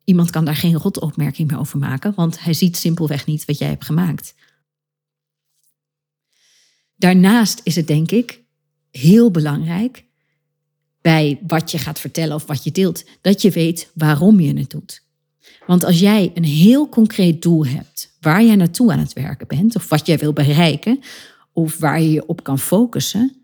iemand 0.04 0.30
kan 0.30 0.44
daar 0.44 0.56
geen 0.56 0.76
rotopmerking 0.76 1.50
meer 1.50 1.58
over 1.58 1.78
maken, 1.78 2.14
want 2.14 2.42
hij 2.42 2.52
ziet 2.52 2.76
simpelweg 2.76 3.26
niet 3.26 3.44
wat 3.44 3.58
jij 3.58 3.68
hebt 3.68 3.84
gemaakt. 3.84 4.34
Daarnaast 6.96 7.60
is 7.64 7.76
het 7.76 7.86
denk 7.86 8.10
ik 8.10 8.44
heel 8.90 9.30
belangrijk 9.30 10.07
bij 11.08 11.38
wat 11.46 11.70
je 11.70 11.78
gaat 11.78 12.00
vertellen 12.00 12.34
of 12.34 12.46
wat 12.46 12.64
je 12.64 12.70
deelt, 12.70 13.04
dat 13.20 13.42
je 13.42 13.50
weet 13.50 13.90
waarom 13.94 14.40
je 14.40 14.58
het 14.58 14.70
doet. 14.70 15.02
Want 15.66 15.84
als 15.84 15.98
jij 16.00 16.30
een 16.34 16.44
heel 16.44 16.88
concreet 16.88 17.42
doel 17.42 17.66
hebt 17.66 18.16
waar 18.20 18.44
jij 18.44 18.56
naartoe 18.56 18.92
aan 18.92 18.98
het 18.98 19.12
werken 19.12 19.46
bent, 19.46 19.76
of 19.76 19.88
wat 19.88 20.06
jij 20.06 20.18
wil 20.18 20.32
bereiken, 20.32 21.00
of 21.52 21.78
waar 21.78 22.00
je 22.00 22.10
je 22.10 22.26
op 22.26 22.42
kan 22.42 22.58
focussen, 22.58 23.36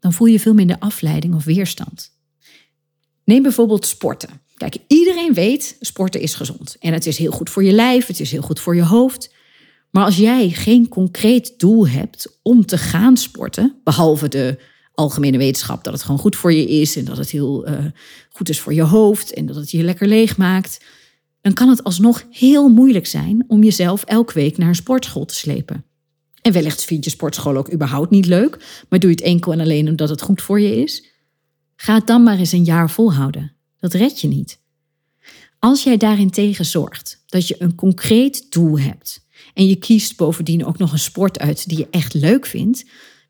dan 0.00 0.12
voel 0.12 0.26
je 0.26 0.40
veel 0.40 0.54
minder 0.54 0.78
afleiding 0.78 1.34
of 1.34 1.44
weerstand. 1.44 2.10
Neem 3.24 3.42
bijvoorbeeld 3.42 3.86
sporten. 3.86 4.40
Kijk, 4.56 4.76
iedereen 4.86 5.34
weet, 5.34 5.76
sporten 5.80 6.20
is 6.20 6.34
gezond. 6.34 6.76
En 6.80 6.92
het 6.92 7.06
is 7.06 7.18
heel 7.18 7.32
goed 7.32 7.50
voor 7.50 7.64
je 7.64 7.72
lijf, 7.72 8.06
het 8.06 8.20
is 8.20 8.30
heel 8.30 8.42
goed 8.42 8.60
voor 8.60 8.76
je 8.76 8.84
hoofd. 8.84 9.34
Maar 9.90 10.04
als 10.04 10.16
jij 10.16 10.50
geen 10.50 10.88
concreet 10.88 11.54
doel 11.58 11.88
hebt 11.88 12.38
om 12.42 12.66
te 12.66 12.78
gaan 12.78 13.16
sporten, 13.16 13.80
behalve 13.84 14.28
de 14.28 14.74
algemene 14.96 15.38
wetenschap 15.38 15.84
dat 15.84 15.92
het 15.92 16.02
gewoon 16.02 16.20
goed 16.20 16.36
voor 16.36 16.52
je 16.52 16.68
is 16.68 16.96
en 16.96 17.04
dat 17.04 17.16
het 17.16 17.30
heel 17.30 17.68
uh, 17.68 17.84
goed 18.30 18.48
is 18.48 18.60
voor 18.60 18.74
je 18.74 18.82
hoofd 18.82 19.32
en 19.32 19.46
dat 19.46 19.56
het 19.56 19.70
je 19.70 19.82
lekker 19.82 20.08
leeg 20.08 20.36
maakt, 20.36 20.84
dan 21.40 21.52
kan 21.52 21.68
het 21.68 21.84
alsnog 21.84 22.24
heel 22.30 22.68
moeilijk 22.68 23.06
zijn 23.06 23.44
om 23.48 23.62
jezelf 23.62 24.04
elke 24.04 24.32
week 24.32 24.58
naar 24.58 24.68
een 24.68 24.74
sportschool 24.74 25.24
te 25.24 25.34
slepen. 25.34 25.84
En 26.42 26.52
wellicht 26.52 26.84
vind 26.84 27.04
je 27.04 27.10
sportschool 27.10 27.56
ook 27.56 27.72
überhaupt 27.72 28.10
niet 28.10 28.26
leuk, 28.26 28.84
maar 28.88 28.98
doe 28.98 29.10
je 29.10 29.16
het 29.16 29.24
enkel 29.24 29.52
en 29.52 29.60
alleen 29.60 29.88
omdat 29.88 30.08
het 30.08 30.22
goed 30.22 30.42
voor 30.42 30.60
je 30.60 30.76
is. 30.76 31.04
Ga 31.76 32.00
dan 32.00 32.22
maar 32.22 32.38
eens 32.38 32.52
een 32.52 32.64
jaar 32.64 32.90
volhouden. 32.90 33.52
Dat 33.78 33.92
red 33.92 34.20
je 34.20 34.28
niet. 34.28 34.58
Als 35.58 35.82
jij 35.82 35.96
daarentegen 35.96 36.64
zorgt 36.64 37.22
dat 37.26 37.48
je 37.48 37.56
een 37.58 37.74
concreet 37.74 38.46
doel 38.50 38.78
hebt 38.78 39.26
en 39.54 39.66
je 39.66 39.76
kiest 39.76 40.16
bovendien 40.16 40.64
ook 40.64 40.78
nog 40.78 40.92
een 40.92 40.98
sport 40.98 41.38
uit 41.38 41.68
die 41.68 41.78
je 41.78 41.86
echt 41.90 42.14
leuk 42.14 42.46
vindt, 42.46 42.84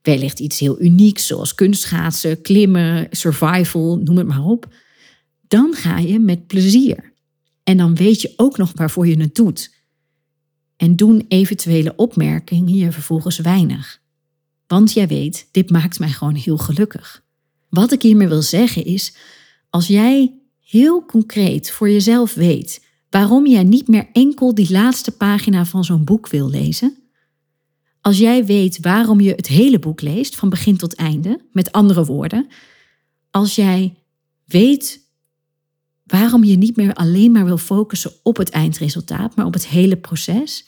wellicht 0.07 0.41
iets 0.41 0.59
heel 0.59 0.81
unieks 0.81 1.27
zoals 1.27 1.55
kunstschaatsen, 1.55 2.41
klimmen, 2.43 3.09
survival, 3.11 3.97
noem 3.97 4.17
het 4.17 4.27
maar 4.27 4.45
op, 4.45 4.75
dan 5.49 5.75
ga 5.75 5.99
je 5.99 6.19
met 6.19 6.47
plezier. 6.47 7.13
En 7.63 7.77
dan 7.77 7.95
weet 7.95 8.21
je 8.21 8.33
ook 8.37 8.57
nog 8.57 8.73
waarvoor 8.75 9.07
je 9.07 9.21
het 9.21 9.35
doet. 9.35 9.75
En 10.77 10.97
doen 10.97 11.25
eventuele 11.29 11.93
opmerkingen 11.97 12.75
je 12.75 12.93
vervolgens 12.93 13.39
weinig. 13.39 14.01
Want 14.67 14.93
jij 14.93 15.09
weet, 15.09 15.49
dit 15.53 15.71
maakt 15.71 15.99
mij 15.99 16.09
gewoon 16.09 16.35
heel 16.35 16.59
gelukkig. 16.59 17.25
Wat 17.69 17.93
ik 17.93 18.03
hiermee 18.03 18.29
wil 18.29 18.43
zeggen 18.43 18.85
is, 18.85 19.15
als 19.71 19.87
jij 19.87 20.33
heel 20.61 21.05
concreet 21.05 21.71
voor 21.71 21.91
jezelf 21.91 22.35
weet 22.35 22.85
waarom 23.11 23.47
jij 23.47 23.65
niet 23.65 23.89
meer 23.89 24.09
enkel 24.13 24.55
die 24.55 24.71
laatste 24.71 25.11
pagina 25.11 25.65
van 25.65 25.85
zo'n 25.85 26.05
boek 26.05 26.29
wil 26.29 26.51
lezen, 26.51 26.97
als 28.07 28.19
jij 28.19 28.45
weet 28.45 28.81
waarom 28.81 29.21
je 29.21 29.33
het 29.33 29.47
hele 29.47 29.79
boek 29.79 30.01
leest, 30.01 30.37
van 30.37 30.49
begin 30.49 30.77
tot 30.77 30.95
einde, 30.95 31.41
met 31.53 31.73
andere 31.73 32.05
woorden, 32.05 32.49
als 33.31 33.55
jij 33.55 33.95
weet 34.45 35.01
waarom 36.03 36.45
je 36.45 36.57
niet 36.57 36.77
meer 36.77 36.95
alleen 36.95 37.33
maar 37.33 37.45
wil 37.45 37.59
focussen 37.59 38.13
op 38.23 38.37
het 38.37 38.51
eindresultaat, 38.51 39.37
maar 39.37 39.47
op 39.47 39.53
het 39.53 39.67
hele 39.67 39.97
proces, 39.97 40.67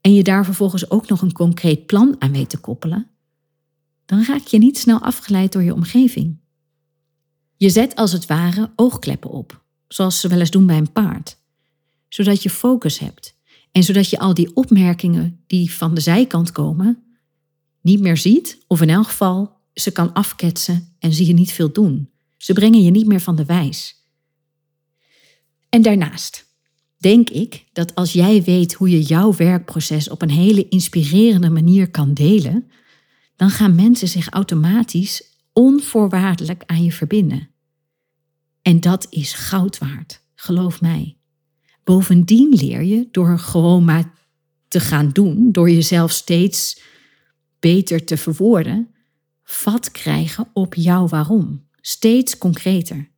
en 0.00 0.14
je 0.14 0.22
daar 0.22 0.44
vervolgens 0.44 0.90
ook 0.90 1.08
nog 1.08 1.22
een 1.22 1.32
concreet 1.32 1.86
plan 1.86 2.16
aan 2.18 2.32
weet 2.32 2.50
te 2.50 2.58
koppelen, 2.58 3.10
dan 4.06 4.24
raak 4.24 4.46
je 4.46 4.58
niet 4.58 4.78
snel 4.78 4.98
afgeleid 4.98 5.52
door 5.52 5.62
je 5.62 5.74
omgeving. 5.74 6.38
Je 7.56 7.70
zet 7.70 7.94
als 7.96 8.12
het 8.12 8.26
ware 8.26 8.72
oogkleppen 8.76 9.30
op, 9.30 9.62
zoals 9.88 10.20
ze 10.20 10.28
wel 10.28 10.40
eens 10.40 10.50
doen 10.50 10.66
bij 10.66 10.76
een 10.76 10.92
paard, 10.92 11.36
zodat 12.08 12.42
je 12.42 12.50
focus 12.50 12.98
hebt 12.98 13.38
en 13.72 13.82
zodat 13.82 14.10
je 14.10 14.18
al 14.18 14.34
die 14.34 14.56
opmerkingen 14.56 15.40
die 15.46 15.72
van 15.72 15.94
de 15.94 16.00
zijkant 16.00 16.52
komen 16.52 17.04
niet 17.80 18.00
meer 18.00 18.16
ziet, 18.16 18.64
of 18.66 18.80
in 18.80 18.90
elk 18.90 19.06
geval 19.06 19.58
ze 19.74 19.90
kan 19.90 20.12
afketsen 20.12 20.94
en 20.98 21.12
zie 21.12 21.26
je 21.26 21.32
niet 21.32 21.52
veel 21.52 21.72
doen. 21.72 22.10
Ze 22.36 22.52
brengen 22.52 22.82
je 22.82 22.90
niet 22.90 23.06
meer 23.06 23.20
van 23.20 23.36
de 23.36 23.44
wijs. 23.44 24.04
En 25.68 25.82
daarnaast 25.82 26.46
denk 26.98 27.30
ik 27.30 27.64
dat 27.72 27.94
als 27.94 28.12
jij 28.12 28.42
weet 28.42 28.72
hoe 28.72 28.90
je 28.90 29.02
jouw 29.02 29.34
werkproces 29.34 30.08
op 30.08 30.22
een 30.22 30.30
hele 30.30 30.68
inspirerende 30.68 31.50
manier 31.50 31.90
kan 31.90 32.14
delen, 32.14 32.70
dan 33.36 33.50
gaan 33.50 33.74
mensen 33.74 34.08
zich 34.08 34.28
automatisch 34.28 35.22
onvoorwaardelijk 35.52 36.62
aan 36.66 36.84
je 36.84 36.92
verbinden. 36.92 37.48
En 38.62 38.80
dat 38.80 39.06
is 39.10 39.32
goud 39.32 39.78
waard, 39.78 40.22
geloof 40.34 40.80
mij. 40.80 41.19
Bovendien 41.84 42.54
leer 42.54 42.82
je 42.82 43.08
door 43.10 43.38
gewoon 43.38 43.84
maar 43.84 44.12
te 44.68 44.80
gaan 44.80 45.10
doen, 45.10 45.52
door 45.52 45.70
jezelf 45.70 46.10
steeds 46.10 46.80
beter 47.58 48.04
te 48.04 48.16
verwoorden, 48.16 48.94
vat 49.44 49.90
krijgen 49.90 50.48
op 50.52 50.74
jouw 50.74 51.08
waarom. 51.08 51.66
Steeds 51.80 52.38
concreter. 52.38 53.10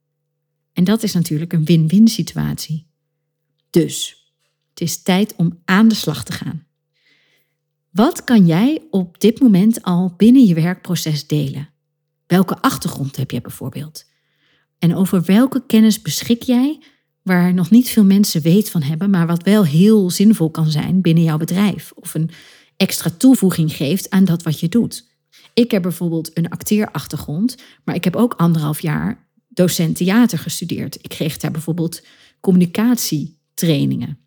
En 0.73 0.85
dat 0.85 1.03
is 1.03 1.13
natuurlijk 1.13 1.53
een 1.53 1.65
win-win 1.65 2.09
situatie. 2.09 2.87
Dus 3.71 4.27
het 4.71 4.81
is 4.81 5.03
tijd 5.03 5.37
om 5.37 5.59
aan 5.65 5.89
de 5.89 5.95
slag 5.95 6.25
te 6.25 6.33
gaan. 6.33 6.67
Wat 7.91 8.25
kan 8.25 8.47
jij 8.47 8.83
op 8.91 9.21
dit 9.21 9.41
moment 9.41 9.83
al 9.83 10.15
binnen 10.17 10.45
je 10.45 10.55
werkproces 10.55 11.27
delen? 11.27 11.69
Welke 12.27 12.61
achtergrond 12.61 13.17
heb 13.17 13.31
je 13.31 13.41
bijvoorbeeld? 13.41 14.05
En 14.79 14.95
over 14.95 15.25
welke 15.25 15.67
kennis 15.67 16.03
beschik 16.03 16.43
jij 16.43 16.83
waar 17.23 17.55
nog 17.55 17.71
niet 17.71 17.89
veel 17.89 18.05
mensen 18.05 18.43
weet 18.43 18.71
van 18.71 18.83
hebben, 18.83 19.11
maar 19.11 19.27
wat 19.27 19.43
wel 19.43 19.65
heel 19.65 20.11
zinvol 20.11 20.51
kan 20.51 20.71
zijn 20.71 21.01
binnen 21.01 21.25
jouw 21.25 21.37
bedrijf 21.37 21.93
of 21.95 22.15
een 22.15 22.31
extra 22.77 23.11
toevoeging 23.17 23.77
geeft 23.77 24.11
aan 24.11 24.25
dat 24.25 24.43
wat 24.43 24.61
je 24.61 24.69
doet. 24.69 25.11
Ik 25.55 25.71
heb 25.71 25.83
bijvoorbeeld 25.83 26.39
een 26.39 26.49
acteerachtergrond, 26.49 27.57
maar 27.85 27.95
ik 27.95 28.05
heb 28.05 28.17
ook 28.17 28.35
anderhalf 28.35 28.81
jaar 28.81 29.27
docent 29.49 29.97
theater 29.97 30.39
gestudeerd. 30.39 30.95
Ik 30.95 31.09
kreeg 31.09 31.37
daar 31.37 31.51
bijvoorbeeld 31.51 32.07
communicatietrainingen. 32.41 34.19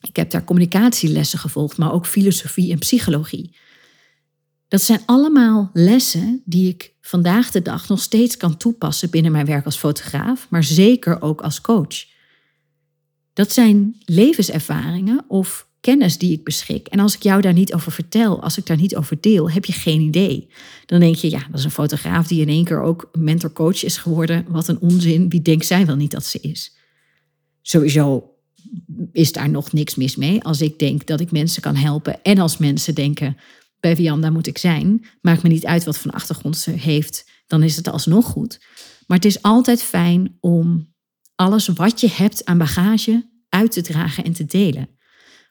Ik 0.00 0.16
heb 0.16 0.30
daar 0.30 0.44
communicatielessen 0.44 1.38
gevolgd, 1.38 1.76
maar 1.76 1.92
ook 1.92 2.06
filosofie 2.06 2.72
en 2.72 2.78
psychologie. 2.78 3.56
Dat 4.68 4.82
zijn 4.82 5.02
allemaal 5.06 5.70
lessen 5.72 6.42
die 6.44 6.68
ik 6.68 6.92
vandaag 7.00 7.50
de 7.50 7.62
dag 7.62 7.88
nog 7.88 8.02
steeds 8.02 8.36
kan 8.36 8.56
toepassen 8.56 9.10
binnen 9.10 9.32
mijn 9.32 9.46
werk 9.46 9.64
als 9.64 9.76
fotograaf, 9.76 10.46
maar 10.50 10.64
zeker 10.64 11.22
ook 11.22 11.40
als 11.40 11.60
coach. 11.60 12.11
Dat 13.32 13.52
zijn 13.52 13.96
levenservaringen 14.04 15.24
of 15.28 15.66
kennis 15.80 16.18
die 16.18 16.32
ik 16.32 16.44
beschik. 16.44 16.86
En 16.86 16.98
als 16.98 17.14
ik 17.14 17.22
jou 17.22 17.40
daar 17.40 17.52
niet 17.52 17.74
over 17.74 17.92
vertel, 17.92 18.42
als 18.42 18.58
ik 18.58 18.66
daar 18.66 18.76
niet 18.76 18.96
over 18.96 19.20
deel, 19.20 19.50
heb 19.50 19.64
je 19.64 19.72
geen 19.72 20.00
idee. 20.00 20.48
Dan 20.86 21.00
denk 21.00 21.14
je, 21.14 21.30
ja, 21.30 21.46
dat 21.50 21.58
is 21.58 21.64
een 21.64 21.70
fotograaf 21.70 22.26
die 22.26 22.40
in 22.40 22.48
één 22.48 22.64
keer 22.64 22.80
ook 22.82 23.08
mentor-coach 23.18 23.84
is 23.84 23.96
geworden. 23.96 24.44
Wat 24.48 24.68
een 24.68 24.80
onzin. 24.80 25.28
Wie 25.28 25.42
denkt 25.42 25.66
zij 25.66 25.86
wel 25.86 25.96
niet 25.96 26.10
dat 26.10 26.24
ze 26.24 26.38
is? 26.40 26.76
Sowieso 27.62 28.30
is 29.12 29.32
daar 29.32 29.50
nog 29.50 29.72
niks 29.72 29.94
mis 29.94 30.16
mee. 30.16 30.42
Als 30.42 30.60
ik 30.60 30.78
denk 30.78 31.06
dat 31.06 31.20
ik 31.20 31.30
mensen 31.30 31.62
kan 31.62 31.76
helpen 31.76 32.22
en 32.22 32.38
als 32.38 32.56
mensen 32.56 32.94
denken, 32.94 33.36
bij 33.80 33.96
Vianda 33.96 34.30
moet 34.30 34.46
ik 34.46 34.58
zijn, 34.58 35.06
maakt 35.20 35.42
me 35.42 35.48
niet 35.48 35.66
uit 35.66 35.84
wat 35.84 35.98
voor 35.98 36.10
achtergrond 36.10 36.56
ze 36.56 36.70
heeft, 36.70 37.30
dan 37.46 37.62
is 37.62 37.76
het 37.76 37.88
alsnog 37.88 38.26
goed. 38.26 38.60
Maar 39.06 39.16
het 39.16 39.26
is 39.26 39.42
altijd 39.42 39.82
fijn 39.82 40.36
om 40.40 40.91
alles 41.34 41.68
wat 41.68 42.00
je 42.00 42.08
hebt 42.08 42.44
aan 42.44 42.58
bagage 42.58 43.30
uit 43.48 43.72
te 43.72 43.80
dragen 43.80 44.24
en 44.24 44.32
te 44.32 44.44
delen. 44.44 44.88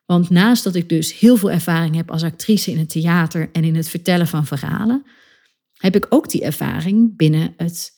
Want 0.06 0.30
naast 0.30 0.64
dat 0.64 0.76
ik 0.76 0.90
dus 0.90 1.20
heel 1.20 1.38
veel 1.38 1.52
ervaring 1.52 1.96
heb 1.96 2.12
als 2.12 2.24
actrice 2.24 2.72
in 2.72 2.78
het 2.78 2.90
theater 2.90 3.50
en 3.52 3.64
in 3.64 3.76
het 3.76 3.90
vertellen 3.90 4.28
van 4.28 4.46
verhalen, 4.46 5.06
heb 5.74 5.96
ik 5.96 6.06
ook 6.10 6.30
die 6.30 6.44
ervaring 6.44 7.18
binnen 7.18 7.54
het 7.58 7.92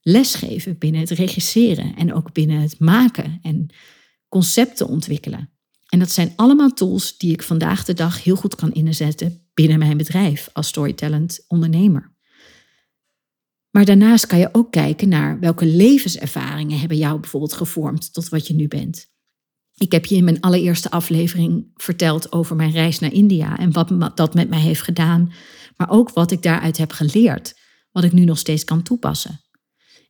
lesgeven, 0.00 0.78
binnen 0.78 1.00
het 1.00 1.10
regisseren 1.10 1.96
en 1.96 2.14
ook 2.14 2.32
binnen 2.32 2.60
het 2.60 2.78
maken 2.78 3.38
en 3.42 3.66
concepten 4.28 4.88
ontwikkelen. 4.88 5.50
En 5.88 5.98
dat 5.98 6.10
zijn 6.10 6.32
allemaal 6.36 6.72
tools 6.72 7.18
die 7.18 7.32
ik 7.32 7.42
vandaag 7.42 7.84
de 7.84 7.94
dag 7.94 8.24
heel 8.24 8.36
goed 8.36 8.54
kan 8.54 8.72
inzetten 8.72 9.48
binnen 9.54 9.78
mijn 9.78 9.96
bedrijf 9.96 10.48
als 10.52 10.68
storytellend 10.68 11.44
ondernemer. 11.46 12.16
Maar 13.70 13.84
daarnaast 13.84 14.26
kan 14.26 14.38
je 14.38 14.48
ook 14.52 14.72
kijken 14.72 15.08
naar 15.08 15.40
welke 15.40 15.66
levenservaringen 15.66 16.78
hebben 16.78 16.96
jou 16.96 17.20
bijvoorbeeld 17.20 17.52
gevormd 17.52 18.12
tot 18.12 18.28
wat 18.28 18.46
je 18.46 18.54
nu 18.54 18.68
bent. 18.68 19.10
Ik 19.74 19.92
heb 19.92 20.06
je 20.06 20.16
in 20.16 20.24
mijn 20.24 20.40
allereerste 20.40 20.90
aflevering 20.90 21.70
verteld 21.74 22.32
over 22.32 22.56
mijn 22.56 22.70
reis 22.70 22.98
naar 22.98 23.12
India 23.12 23.58
en 23.58 23.72
wat 23.72 24.16
dat 24.16 24.34
met 24.34 24.48
mij 24.48 24.60
heeft 24.60 24.82
gedaan, 24.82 25.32
maar 25.76 25.90
ook 25.90 26.10
wat 26.10 26.30
ik 26.30 26.42
daaruit 26.42 26.76
heb 26.76 26.90
geleerd, 26.90 27.58
wat 27.90 28.04
ik 28.04 28.12
nu 28.12 28.24
nog 28.24 28.38
steeds 28.38 28.64
kan 28.64 28.82
toepassen. 28.82 29.40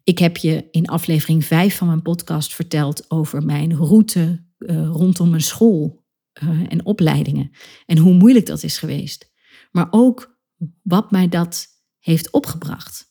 Ik 0.05 0.19
heb 0.19 0.37
je 0.37 0.69
in 0.71 0.87
aflevering 0.87 1.45
5 1.45 1.77
van 1.77 1.87
mijn 1.87 2.03
podcast 2.03 2.55
verteld 2.55 3.11
over 3.11 3.43
mijn 3.43 3.77
route 3.77 4.47
uh, 4.59 4.89
rondom 4.89 5.31
mijn 5.31 5.43
school 5.43 6.05
uh, 6.43 6.49
en 6.69 6.85
opleidingen 6.85 7.51
en 7.87 7.99
hoe 7.99 8.15
moeilijk 8.15 8.47
dat 8.47 8.63
is 8.63 8.79
geweest. 8.79 9.33
Maar 9.71 9.87
ook 9.91 10.39
wat 10.83 11.11
mij 11.11 11.29
dat 11.29 11.67
heeft 11.99 12.31
opgebracht. 12.31 13.08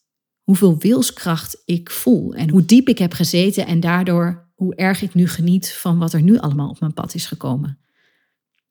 Hoeveel 0.48 0.78
wilskracht 0.78 1.62
ik 1.66 1.92
voel 1.92 2.34
en 2.34 2.50
hoe 2.50 2.66
diep 2.66 2.88
ik 2.88 2.98
heb 2.98 3.14
gezeten 3.14 3.66
en 3.66 3.80
daardoor 3.80 4.52
hoe 4.56 4.76
erg 4.76 5.02
ik 5.02 5.14
nu 5.14 5.28
geniet 5.28 5.74
van 5.74 5.98
wat 5.98 6.14
er 6.14 6.22
nu 6.22 6.38
allemaal 6.38 6.70
op 6.70 6.80
mijn 6.80 6.94
pad 6.94 7.14
is 7.14 7.26
gekomen. 7.26 7.80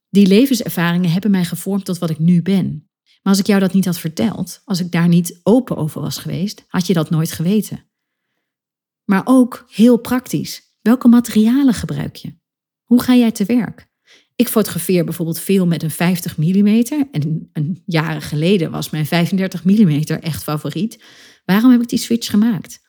Die 0.09 0.27
levenservaringen 0.27 1.11
hebben 1.11 1.31
mij 1.31 1.45
gevormd 1.45 1.85
tot 1.85 1.97
wat 1.97 2.09
ik 2.09 2.19
nu 2.19 2.41
ben. 2.41 2.89
Maar 3.03 3.33
als 3.33 3.39
ik 3.39 3.47
jou 3.47 3.59
dat 3.59 3.73
niet 3.73 3.85
had 3.85 3.99
verteld, 3.99 4.61
als 4.65 4.79
ik 4.79 4.91
daar 4.91 5.07
niet 5.07 5.39
open 5.43 5.77
over 5.77 6.01
was 6.01 6.17
geweest, 6.17 6.65
had 6.67 6.87
je 6.87 6.93
dat 6.93 7.09
nooit 7.09 7.31
geweten. 7.31 7.85
Maar 9.03 9.21
ook 9.25 9.65
heel 9.69 9.97
praktisch. 9.97 10.61
Welke 10.81 11.07
materialen 11.07 11.73
gebruik 11.73 12.15
je? 12.15 12.37
Hoe 12.83 13.01
ga 13.01 13.15
jij 13.15 13.31
te 13.31 13.45
werk? 13.45 13.86
Ik 14.37 14.47
fotografeer 14.47 15.03
bijvoorbeeld 15.03 15.39
veel 15.39 15.67
met 15.67 15.83
een 15.83 15.91
50 15.91 16.37
mm. 16.37 16.83
En 17.11 17.49
een 17.53 17.81
jaren 17.85 18.21
geleden 18.21 18.71
was 18.71 18.89
mijn 18.89 19.05
35 19.05 19.63
mm 19.63 19.89
echt 20.01 20.43
favoriet. 20.43 21.03
Waarom 21.45 21.71
heb 21.71 21.81
ik 21.81 21.89
die 21.89 21.99
switch 21.99 22.29
gemaakt? 22.29 22.79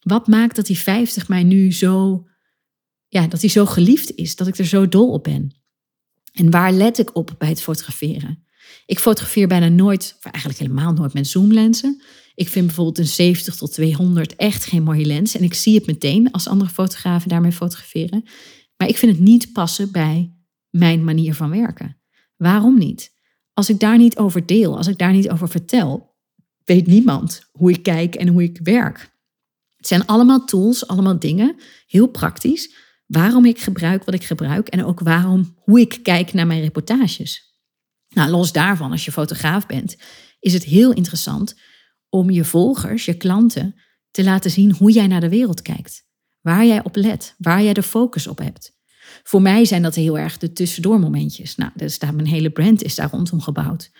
Wat 0.00 0.26
maakt 0.26 0.56
dat 0.56 0.66
die 0.66 0.78
50 0.78 1.28
mij 1.28 1.42
nu 1.42 1.72
zo, 1.72 2.26
ja, 3.08 3.26
dat 3.26 3.40
die 3.40 3.50
zo 3.50 3.66
geliefd 3.66 4.14
is, 4.14 4.36
dat 4.36 4.46
ik 4.46 4.58
er 4.58 4.66
zo 4.66 4.88
dol 4.88 5.12
op 5.12 5.24
ben? 5.24 5.56
En 6.32 6.50
waar 6.50 6.72
let 6.72 6.98
ik 6.98 7.16
op 7.16 7.34
bij 7.38 7.48
het 7.48 7.62
fotograferen? 7.62 8.44
Ik 8.86 8.98
fotografeer 8.98 9.48
bijna 9.48 9.68
nooit, 9.68 10.14
of 10.18 10.32
eigenlijk 10.32 10.58
helemaal 10.58 10.92
nooit 10.92 11.12
met 11.12 11.26
zoomlenzen. 11.26 12.02
Ik 12.34 12.48
vind 12.48 12.66
bijvoorbeeld 12.66 12.98
een 12.98 13.06
70 13.06 13.56
tot 13.56 13.72
200 13.72 14.36
echt 14.36 14.64
geen 14.64 14.82
mooie 14.82 15.04
lens. 15.04 15.36
En 15.36 15.42
ik 15.42 15.54
zie 15.54 15.74
het 15.74 15.86
meteen 15.86 16.30
als 16.30 16.48
andere 16.48 16.70
fotografen 16.70 17.28
daarmee 17.28 17.52
fotograferen. 17.52 18.24
Maar 18.76 18.88
ik 18.88 18.96
vind 18.96 19.12
het 19.12 19.20
niet 19.20 19.52
passen 19.52 19.92
bij 19.92 20.37
mijn 20.78 21.04
manier 21.04 21.34
van 21.34 21.50
werken. 21.50 21.96
Waarom 22.36 22.78
niet? 22.78 23.16
Als 23.52 23.68
ik 23.68 23.80
daar 23.80 23.98
niet 23.98 24.18
over 24.18 24.46
deel, 24.46 24.76
als 24.76 24.86
ik 24.86 24.98
daar 24.98 25.12
niet 25.12 25.30
over 25.30 25.48
vertel, 25.48 26.16
weet 26.64 26.86
niemand 26.86 27.48
hoe 27.52 27.70
ik 27.70 27.82
kijk 27.82 28.14
en 28.14 28.28
hoe 28.28 28.42
ik 28.42 28.58
werk. 28.62 29.16
Het 29.76 29.86
zijn 29.86 30.06
allemaal 30.06 30.44
tools, 30.44 30.86
allemaal 30.86 31.18
dingen, 31.18 31.56
heel 31.86 32.06
praktisch, 32.06 32.74
waarom 33.06 33.44
ik 33.44 33.60
gebruik 33.60 34.04
wat 34.04 34.14
ik 34.14 34.24
gebruik 34.24 34.68
en 34.68 34.84
ook 34.84 35.00
waarom, 35.00 35.54
hoe 35.56 35.80
ik 35.80 35.98
kijk 36.02 36.32
naar 36.32 36.46
mijn 36.46 36.60
reportages. 36.60 37.56
Nou, 38.08 38.30
los 38.30 38.52
daarvan, 38.52 38.90
als 38.90 39.04
je 39.04 39.12
fotograaf 39.12 39.66
bent, 39.66 39.96
is 40.40 40.52
het 40.52 40.64
heel 40.64 40.92
interessant 40.92 41.60
om 42.08 42.30
je 42.30 42.44
volgers, 42.44 43.04
je 43.04 43.16
klanten, 43.16 43.74
te 44.10 44.24
laten 44.24 44.50
zien 44.50 44.72
hoe 44.72 44.92
jij 44.92 45.06
naar 45.06 45.20
de 45.20 45.28
wereld 45.28 45.62
kijkt. 45.62 46.06
Waar 46.40 46.66
jij 46.66 46.84
op 46.84 46.96
let, 46.96 47.34
waar 47.38 47.62
jij 47.62 47.72
de 47.72 47.82
focus 47.82 48.26
op 48.26 48.38
hebt. 48.38 48.77
Voor 49.22 49.42
mij 49.42 49.64
zijn 49.64 49.82
dat 49.82 49.94
heel 49.94 50.18
erg 50.18 50.38
de 50.38 50.52
tussendoormomentjes. 50.52 51.56
Nou, 51.56 51.70
dus 51.74 51.98
mijn 51.98 52.26
hele 52.26 52.50
brand 52.50 52.82
is 52.82 52.94
daar 52.94 53.10
rondom 53.10 53.40
gebouwd. 53.40 53.90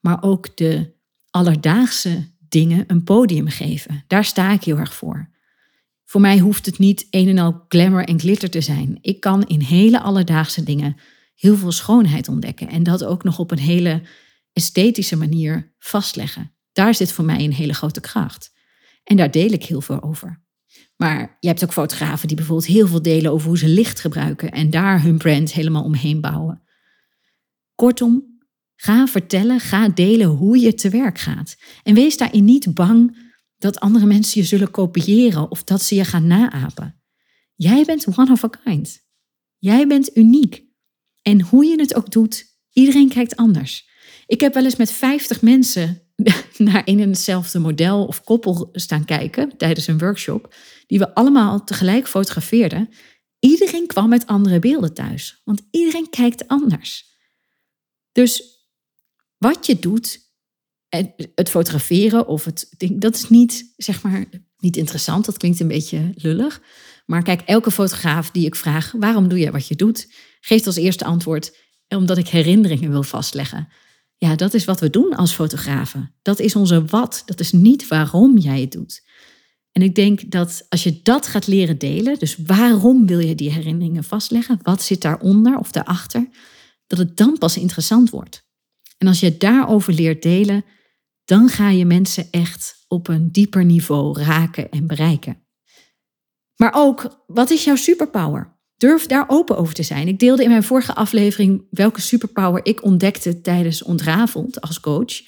Maar 0.00 0.22
ook 0.22 0.56
de 0.56 0.94
alledaagse 1.30 2.30
dingen 2.48 2.84
een 2.86 3.04
podium 3.04 3.48
geven. 3.48 4.04
Daar 4.06 4.24
sta 4.24 4.52
ik 4.52 4.64
heel 4.64 4.78
erg 4.78 4.94
voor. 4.94 5.30
Voor 6.04 6.20
mij 6.20 6.38
hoeft 6.38 6.66
het 6.66 6.78
niet 6.78 7.06
een 7.10 7.28
en 7.28 7.38
al 7.38 7.64
glamour 7.68 8.04
en 8.04 8.20
glitter 8.20 8.50
te 8.50 8.60
zijn. 8.60 8.98
Ik 9.00 9.20
kan 9.20 9.46
in 9.46 9.60
hele 9.60 10.00
alledaagse 10.00 10.62
dingen 10.62 10.96
heel 11.34 11.56
veel 11.56 11.72
schoonheid 11.72 12.28
ontdekken. 12.28 12.68
En 12.68 12.82
dat 12.82 13.04
ook 13.04 13.24
nog 13.24 13.38
op 13.38 13.50
een 13.50 13.58
hele 13.58 14.02
esthetische 14.52 15.16
manier 15.16 15.74
vastleggen. 15.78 16.52
Daar 16.72 16.94
zit 16.94 17.12
voor 17.12 17.24
mij 17.24 17.44
een 17.44 17.52
hele 17.52 17.74
grote 17.74 18.00
kracht. 18.00 18.52
En 19.04 19.16
daar 19.16 19.30
deel 19.30 19.50
ik 19.50 19.64
heel 19.64 19.80
veel 19.80 20.02
over. 20.02 20.44
Maar 20.96 21.36
je 21.40 21.48
hebt 21.48 21.64
ook 21.64 21.72
fotografen 21.72 22.28
die 22.28 22.36
bijvoorbeeld 22.36 22.68
heel 22.68 22.86
veel 22.86 23.02
delen 23.02 23.32
over 23.32 23.48
hoe 23.48 23.58
ze 23.58 23.68
licht 23.68 24.00
gebruiken 24.00 24.50
en 24.50 24.70
daar 24.70 25.02
hun 25.02 25.18
brand 25.18 25.52
helemaal 25.52 25.84
omheen 25.84 26.20
bouwen. 26.20 26.62
Kortom, 27.74 28.38
ga 28.76 29.06
vertellen, 29.06 29.60
ga 29.60 29.88
delen 29.88 30.28
hoe 30.28 30.58
je 30.58 30.74
te 30.74 30.88
werk 30.88 31.18
gaat. 31.18 31.56
En 31.82 31.94
wees 31.94 32.16
daarin 32.16 32.44
niet 32.44 32.74
bang 32.74 33.16
dat 33.58 33.80
andere 33.80 34.06
mensen 34.06 34.40
je 34.40 34.46
zullen 34.46 34.70
kopiëren 34.70 35.50
of 35.50 35.64
dat 35.64 35.82
ze 35.82 35.94
je 35.94 36.04
gaan 36.04 36.26
naapen. 36.26 37.00
Jij 37.54 37.84
bent 37.84 38.18
one 38.18 38.32
of 38.32 38.44
a 38.44 38.48
kind. 38.48 39.04
Jij 39.58 39.86
bent 39.86 40.16
uniek. 40.16 40.64
En 41.22 41.40
hoe 41.40 41.64
je 41.64 41.80
het 41.80 41.94
ook 41.94 42.10
doet, 42.10 42.44
iedereen 42.72 43.08
kijkt 43.08 43.36
anders. 43.36 43.88
Ik 44.26 44.40
heb 44.40 44.54
wel 44.54 44.64
eens 44.64 44.76
met 44.76 44.92
50 44.92 45.42
mensen 45.42 46.02
naar 46.56 46.82
een 46.84 47.00
en 47.00 47.08
hetzelfde 47.08 47.58
model 47.58 48.04
of 48.04 48.22
koppel 48.24 48.68
staan 48.72 49.04
kijken 49.04 49.56
tijdens 49.56 49.86
een 49.86 49.98
workshop, 49.98 50.54
die 50.86 50.98
we 50.98 51.14
allemaal 51.14 51.64
tegelijk 51.64 52.08
fotografeerden. 52.08 52.88
Iedereen 53.38 53.86
kwam 53.86 54.08
met 54.08 54.26
andere 54.26 54.58
beelden 54.58 54.94
thuis, 54.94 55.40
want 55.44 55.62
iedereen 55.70 56.10
kijkt 56.10 56.48
anders. 56.48 57.14
Dus 58.12 58.56
wat 59.38 59.66
je 59.66 59.78
doet, 59.78 60.24
het 61.34 61.50
fotograferen 61.50 62.26
of 62.26 62.44
het 62.44 62.74
ding, 62.76 63.00
dat 63.00 63.14
is 63.14 63.28
niet, 63.28 63.72
zeg 63.76 64.02
maar, 64.02 64.26
niet 64.58 64.76
interessant. 64.76 65.24
Dat 65.24 65.36
klinkt 65.36 65.60
een 65.60 65.68
beetje 65.68 66.12
lullig. 66.14 66.60
Maar 67.06 67.22
kijk, 67.22 67.40
elke 67.40 67.70
fotograaf 67.70 68.30
die 68.30 68.46
ik 68.46 68.54
vraag, 68.54 68.92
waarom 68.92 69.28
doe 69.28 69.38
je 69.38 69.50
wat 69.50 69.66
je 69.66 69.76
doet, 69.76 70.12
geeft 70.40 70.66
als 70.66 70.76
eerste 70.76 71.04
antwoord, 71.04 71.56
omdat 71.88 72.18
ik 72.18 72.28
herinneringen 72.28 72.90
wil 72.90 73.02
vastleggen. 73.02 73.68
Ja, 74.16 74.36
dat 74.36 74.54
is 74.54 74.64
wat 74.64 74.80
we 74.80 74.90
doen 74.90 75.14
als 75.14 75.32
fotografen. 75.32 76.14
Dat 76.22 76.38
is 76.38 76.56
onze 76.56 76.84
wat. 76.84 77.22
Dat 77.26 77.40
is 77.40 77.52
niet 77.52 77.88
waarom 77.88 78.38
jij 78.38 78.60
het 78.60 78.72
doet. 78.72 79.02
En 79.76 79.82
ik 79.82 79.94
denk 79.94 80.30
dat 80.30 80.66
als 80.68 80.82
je 80.82 81.00
dat 81.02 81.26
gaat 81.26 81.46
leren 81.46 81.78
delen, 81.78 82.18
dus 82.18 82.36
waarom 82.36 83.06
wil 83.06 83.18
je 83.18 83.34
die 83.34 83.52
herinneringen 83.52 84.04
vastleggen? 84.04 84.58
Wat 84.62 84.82
zit 84.82 85.02
daaronder 85.02 85.58
of 85.58 85.72
daarachter? 85.72 86.28
Dat 86.86 86.98
het 86.98 87.16
dan 87.16 87.38
pas 87.38 87.56
interessant 87.56 88.10
wordt. 88.10 88.46
En 88.98 89.06
als 89.06 89.20
je 89.20 89.36
daarover 89.36 89.92
leert 89.92 90.22
delen, 90.22 90.64
dan 91.24 91.48
ga 91.48 91.70
je 91.70 91.84
mensen 91.84 92.28
echt 92.30 92.84
op 92.88 93.08
een 93.08 93.32
dieper 93.32 93.64
niveau 93.64 94.22
raken 94.22 94.70
en 94.70 94.86
bereiken. 94.86 95.46
Maar 96.56 96.72
ook, 96.74 97.24
wat 97.26 97.50
is 97.50 97.64
jouw 97.64 97.76
superpower? 97.76 98.58
Durf 98.76 99.06
daar 99.06 99.24
open 99.28 99.56
over 99.56 99.74
te 99.74 99.82
zijn. 99.82 100.08
Ik 100.08 100.18
deelde 100.18 100.42
in 100.42 100.50
mijn 100.50 100.62
vorige 100.62 100.94
aflevering 100.94 101.66
welke 101.70 102.00
superpower 102.00 102.66
ik 102.66 102.84
ontdekte 102.84 103.40
tijdens 103.40 103.82
Ontrafeld 103.82 104.60
als 104.60 104.80
coach. 104.80 105.22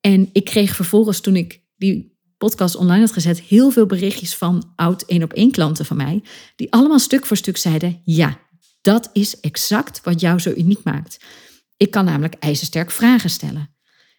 En 0.00 0.30
ik 0.32 0.44
kreeg 0.44 0.74
vervolgens, 0.74 1.20
toen 1.20 1.36
ik 1.36 1.62
die 1.76 2.13
podcast 2.44 2.76
online 2.76 3.00
had 3.00 3.12
gezet, 3.12 3.40
heel 3.40 3.70
veel 3.70 3.86
berichtjes 3.86 4.36
van 4.36 4.72
oud 4.76 5.02
één 5.02 5.22
op 5.22 5.32
één 5.32 5.50
klanten 5.50 5.84
van 5.84 5.96
mij, 5.96 6.22
die 6.56 6.72
allemaal 6.72 6.98
stuk 6.98 7.26
voor 7.26 7.36
stuk 7.36 7.56
zeiden: 7.56 8.00
Ja, 8.04 8.38
dat 8.80 9.10
is 9.12 9.40
exact 9.40 10.00
wat 10.02 10.20
jou 10.20 10.38
zo 10.38 10.52
uniek 10.56 10.82
maakt. 10.82 11.24
Ik 11.76 11.90
kan 11.90 12.04
namelijk 12.04 12.34
ijzersterk 12.34 12.90
vragen 12.90 13.30
stellen. 13.30 13.70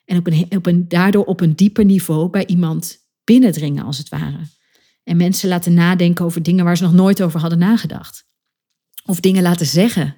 En 0.05 0.17
op 0.57 0.71
daardoor 0.89 1.23
op 1.23 1.41
een 1.41 1.55
dieper 1.55 1.85
niveau 1.85 2.29
bij 2.29 2.45
iemand 2.45 2.97
binnendringen, 3.23 3.85
als 3.85 3.97
het 3.97 4.09
ware. 4.09 4.39
En 5.03 5.17
mensen 5.17 5.49
laten 5.49 5.73
nadenken 5.73 6.25
over 6.25 6.43
dingen 6.43 6.65
waar 6.65 6.77
ze 6.77 6.83
nog 6.83 6.93
nooit 6.93 7.21
over 7.21 7.39
hadden 7.39 7.59
nagedacht. 7.59 8.27
Of 9.05 9.19
dingen 9.19 9.43
laten 9.43 9.65
zeggen 9.65 10.15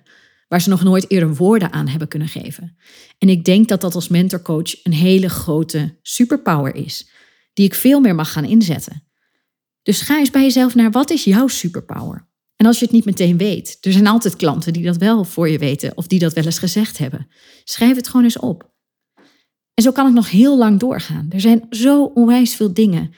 waar 0.48 0.62
ze 0.62 0.70
nog 0.70 0.84
nooit 0.84 1.12
eerder 1.12 1.36
woorden 1.36 1.72
aan 1.72 1.88
hebben 1.88 2.08
kunnen 2.08 2.28
geven. 2.28 2.78
En 3.18 3.30
ik 3.30 3.46
denk 3.46 3.68
dat 3.68 3.82
dat 3.82 3.96
als 3.96 4.08
mentorcoach 4.08 4.84
een 4.84 4.94
hele 4.94 5.30
grote 5.30 5.98
superpower 6.02 6.76
is, 6.76 7.10
die 7.58 7.66
ik 7.66 7.76
veel 7.76 8.00
meer 8.00 8.16
mag 8.16 8.32
gaan 8.32 8.46
inzetten. 8.46 9.04
Dus 9.84 10.02
ga 10.02 10.18
eens 10.18 10.30
bij 10.30 10.42
jezelf 10.42 10.76
naar 10.76 10.92
wat 10.92 11.10
is 11.10 11.24
jouw 11.24 11.48
superpower? 11.48 12.28
En 12.56 12.66
als 12.66 12.80
je 12.80 12.86
het 12.86 12.94
niet 12.94 13.06
meteen 13.06 13.38
weet, 13.38 13.78
er 13.82 13.92
zijn 13.92 14.08
altijd 14.08 14.36
klanten 14.36 14.74
die 14.74 14.84
dat 14.84 14.98
wel 14.98 15.24
voor 15.24 15.50
je 15.50 15.58
weten 15.58 15.98
of 15.98 16.08
die 16.08 16.20
dat 16.20 16.34
wel 16.34 16.44
eens 16.44 16.60
gezegd 16.60 16.98
hebben. 16.98 17.28
Schrijf 17.64 17.96
het 17.96 18.08
gewoon 18.08 18.24
eens 18.24 18.40
op. 18.40 18.72
En 19.74 19.84
zo 19.84 19.92
kan 19.92 20.08
ik 20.08 20.14
nog 20.14 20.30
heel 20.30 20.58
lang 20.58 20.80
doorgaan. 20.80 21.28
Er 21.30 21.40
zijn 21.40 21.66
zo 21.70 22.04
onwijs 22.04 22.56
veel 22.56 22.74
dingen 22.74 23.14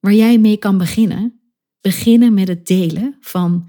waar 0.00 0.14
jij 0.14 0.38
mee 0.38 0.56
kan 0.56 0.78
beginnen. 0.78 1.40
Beginnen 1.80 2.34
met 2.34 2.48
het 2.48 2.66
delen 2.66 3.16
van 3.20 3.68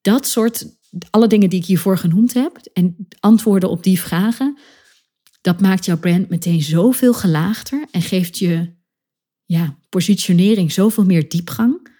dat 0.00 0.26
soort, 0.26 0.78
alle 1.10 1.26
dingen 1.26 1.50
die 1.50 1.60
ik 1.60 1.66
hiervoor 1.66 1.98
genoemd 1.98 2.34
heb 2.34 2.56
en 2.72 3.08
antwoorden 3.20 3.70
op 3.70 3.82
die 3.82 4.00
vragen. 4.00 4.58
Dat 5.40 5.60
maakt 5.60 5.84
jouw 5.84 5.98
brand 5.98 6.28
meteen 6.28 6.62
zoveel 6.62 7.14
gelaagder 7.14 7.84
en 7.90 8.02
geeft 8.02 8.38
je 8.38 8.75
ja, 9.46 9.78
positionering 9.88 10.72
zoveel 10.72 11.04
meer 11.04 11.28
diepgang. 11.28 11.94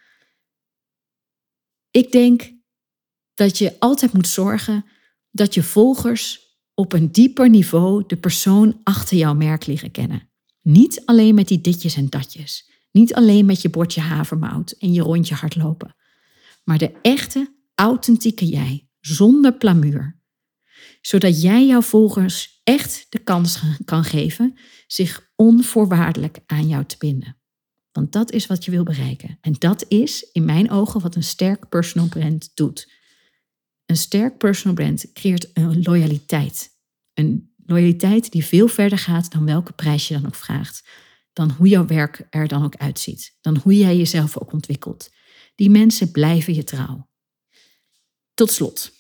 Ik 1.90 2.12
denk 2.12 2.52
dat 3.34 3.58
je 3.58 3.76
altijd 3.78 4.12
moet 4.12 4.28
zorgen 4.28 4.84
dat 5.30 5.54
je 5.54 5.62
volgers 5.62 6.44
op 6.74 6.92
een 6.92 7.12
dieper 7.12 7.48
niveau 7.48 8.04
de 8.06 8.16
persoon 8.16 8.80
achter 8.82 9.16
jouw 9.16 9.34
merk 9.34 9.66
leren 9.66 9.90
kennen. 9.90 10.30
Niet 10.62 11.02
alleen 11.04 11.34
met 11.34 11.48
die 11.48 11.60
ditjes 11.60 11.96
en 11.96 12.08
datjes. 12.08 12.70
Niet 12.90 13.14
alleen 13.14 13.46
met 13.46 13.62
je 13.62 13.68
bordje 13.68 14.00
havermout 14.00 14.70
en 14.70 14.92
je 14.92 15.02
rondje 15.02 15.34
hardlopen. 15.34 15.96
Maar 16.64 16.78
de 16.78 16.92
echte, 17.02 17.54
authentieke 17.74 18.46
jij, 18.46 18.88
zonder 19.00 19.56
plamuur. 19.56 20.20
Zodat 21.00 21.42
jij 21.42 21.66
jouw 21.66 21.82
volgers 21.82 22.55
echt 22.66 23.06
de 23.08 23.18
kans 23.18 23.60
kan 23.84 24.04
geven 24.04 24.54
zich 24.86 25.30
onvoorwaardelijk 25.34 26.38
aan 26.46 26.68
jou 26.68 26.84
te 26.84 26.96
binden. 26.98 27.36
Want 27.92 28.12
dat 28.12 28.32
is 28.32 28.46
wat 28.46 28.64
je 28.64 28.70
wil 28.70 28.82
bereiken. 28.82 29.38
En 29.40 29.52
dat 29.58 29.84
is, 29.88 30.30
in 30.32 30.44
mijn 30.44 30.70
ogen, 30.70 31.00
wat 31.00 31.14
een 31.14 31.22
sterk 31.22 31.68
personal 31.68 32.08
brand 32.08 32.50
doet. 32.54 32.92
Een 33.86 33.96
sterk 33.96 34.38
personal 34.38 34.74
brand 34.74 35.12
creëert 35.12 35.50
een 35.52 35.82
loyaliteit. 35.82 36.70
Een 37.14 37.54
loyaliteit 37.66 38.32
die 38.32 38.44
veel 38.44 38.68
verder 38.68 38.98
gaat 38.98 39.32
dan 39.32 39.44
welke 39.44 39.72
prijs 39.72 40.08
je 40.08 40.14
dan 40.14 40.26
ook 40.26 40.34
vraagt. 40.34 40.88
Dan 41.32 41.50
hoe 41.50 41.68
jouw 41.68 41.86
werk 41.86 42.26
er 42.30 42.48
dan 42.48 42.64
ook 42.64 42.76
uitziet. 42.76 43.36
Dan 43.40 43.56
hoe 43.56 43.76
jij 43.76 43.96
jezelf 43.96 44.38
ook 44.38 44.52
ontwikkelt. 44.52 45.10
Die 45.54 45.70
mensen 45.70 46.10
blijven 46.10 46.54
je 46.54 46.64
trouw. 46.64 47.08
Tot 48.34 48.50
slot, 48.50 48.92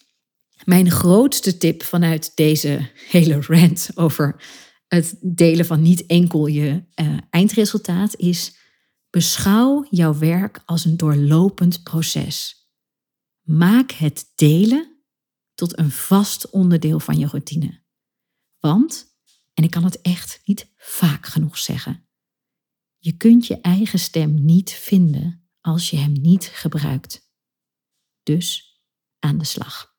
mijn 0.64 0.90
grootste 0.90 1.56
tip 1.56 1.82
vanuit 1.82 2.36
deze 2.36 2.90
hele 3.08 3.40
rant 3.40 3.90
over 3.94 4.42
het 4.88 5.18
delen 5.20 5.66
van 5.66 5.82
niet 5.82 6.06
enkel 6.06 6.46
je 6.46 6.84
uh, 7.00 7.18
eindresultaat 7.30 8.16
is: 8.16 8.56
beschouw 9.10 9.86
jouw 9.90 10.18
werk 10.18 10.62
als 10.64 10.84
een 10.84 10.96
doorlopend 10.96 11.82
proces. 11.82 12.64
Maak 13.42 13.90
het 13.90 14.32
delen 14.34 14.96
tot 15.54 15.78
een 15.78 15.90
vast 15.90 16.50
onderdeel 16.50 17.00
van 17.00 17.18
je 17.18 17.26
routine. 17.26 17.84
Want, 18.58 19.16
en 19.54 19.64
ik 19.64 19.70
kan 19.70 19.84
het 19.84 20.00
echt 20.00 20.40
niet 20.44 20.72
vaak 20.76 21.26
genoeg 21.26 21.58
zeggen, 21.58 22.08
je 22.98 23.16
kunt 23.16 23.46
je 23.46 23.60
eigen 23.60 23.98
stem 23.98 24.44
niet 24.44 24.70
vinden 24.70 25.48
als 25.60 25.90
je 25.90 25.96
hem 25.96 26.12
niet 26.12 26.44
gebruikt. 26.44 27.30
Dus 28.22 28.76
aan 29.18 29.38
de 29.38 29.44
slag. 29.44 29.95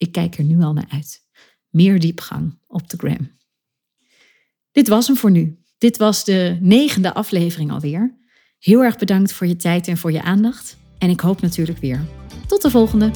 Ik 0.00 0.12
kijk 0.12 0.38
er 0.38 0.44
nu 0.44 0.62
al 0.62 0.72
naar 0.72 0.88
uit. 0.88 1.26
Meer 1.68 2.00
diepgang 2.00 2.58
op 2.66 2.90
de 2.90 2.96
gram. 2.96 3.30
Dit 4.72 4.88
was 4.88 5.06
hem 5.06 5.16
voor 5.16 5.30
nu. 5.30 5.58
Dit 5.78 5.96
was 5.96 6.24
de 6.24 6.58
negende 6.60 7.14
aflevering 7.14 7.70
alweer. 7.70 8.18
Heel 8.58 8.82
erg 8.82 8.98
bedankt 8.98 9.32
voor 9.32 9.46
je 9.46 9.56
tijd 9.56 9.88
en 9.88 9.96
voor 9.96 10.12
je 10.12 10.22
aandacht. 10.22 10.76
En 10.98 11.10
ik 11.10 11.20
hoop 11.20 11.40
natuurlijk 11.40 11.78
weer 11.78 12.00
tot 12.46 12.62
de 12.62 12.70
volgende. 12.70 13.10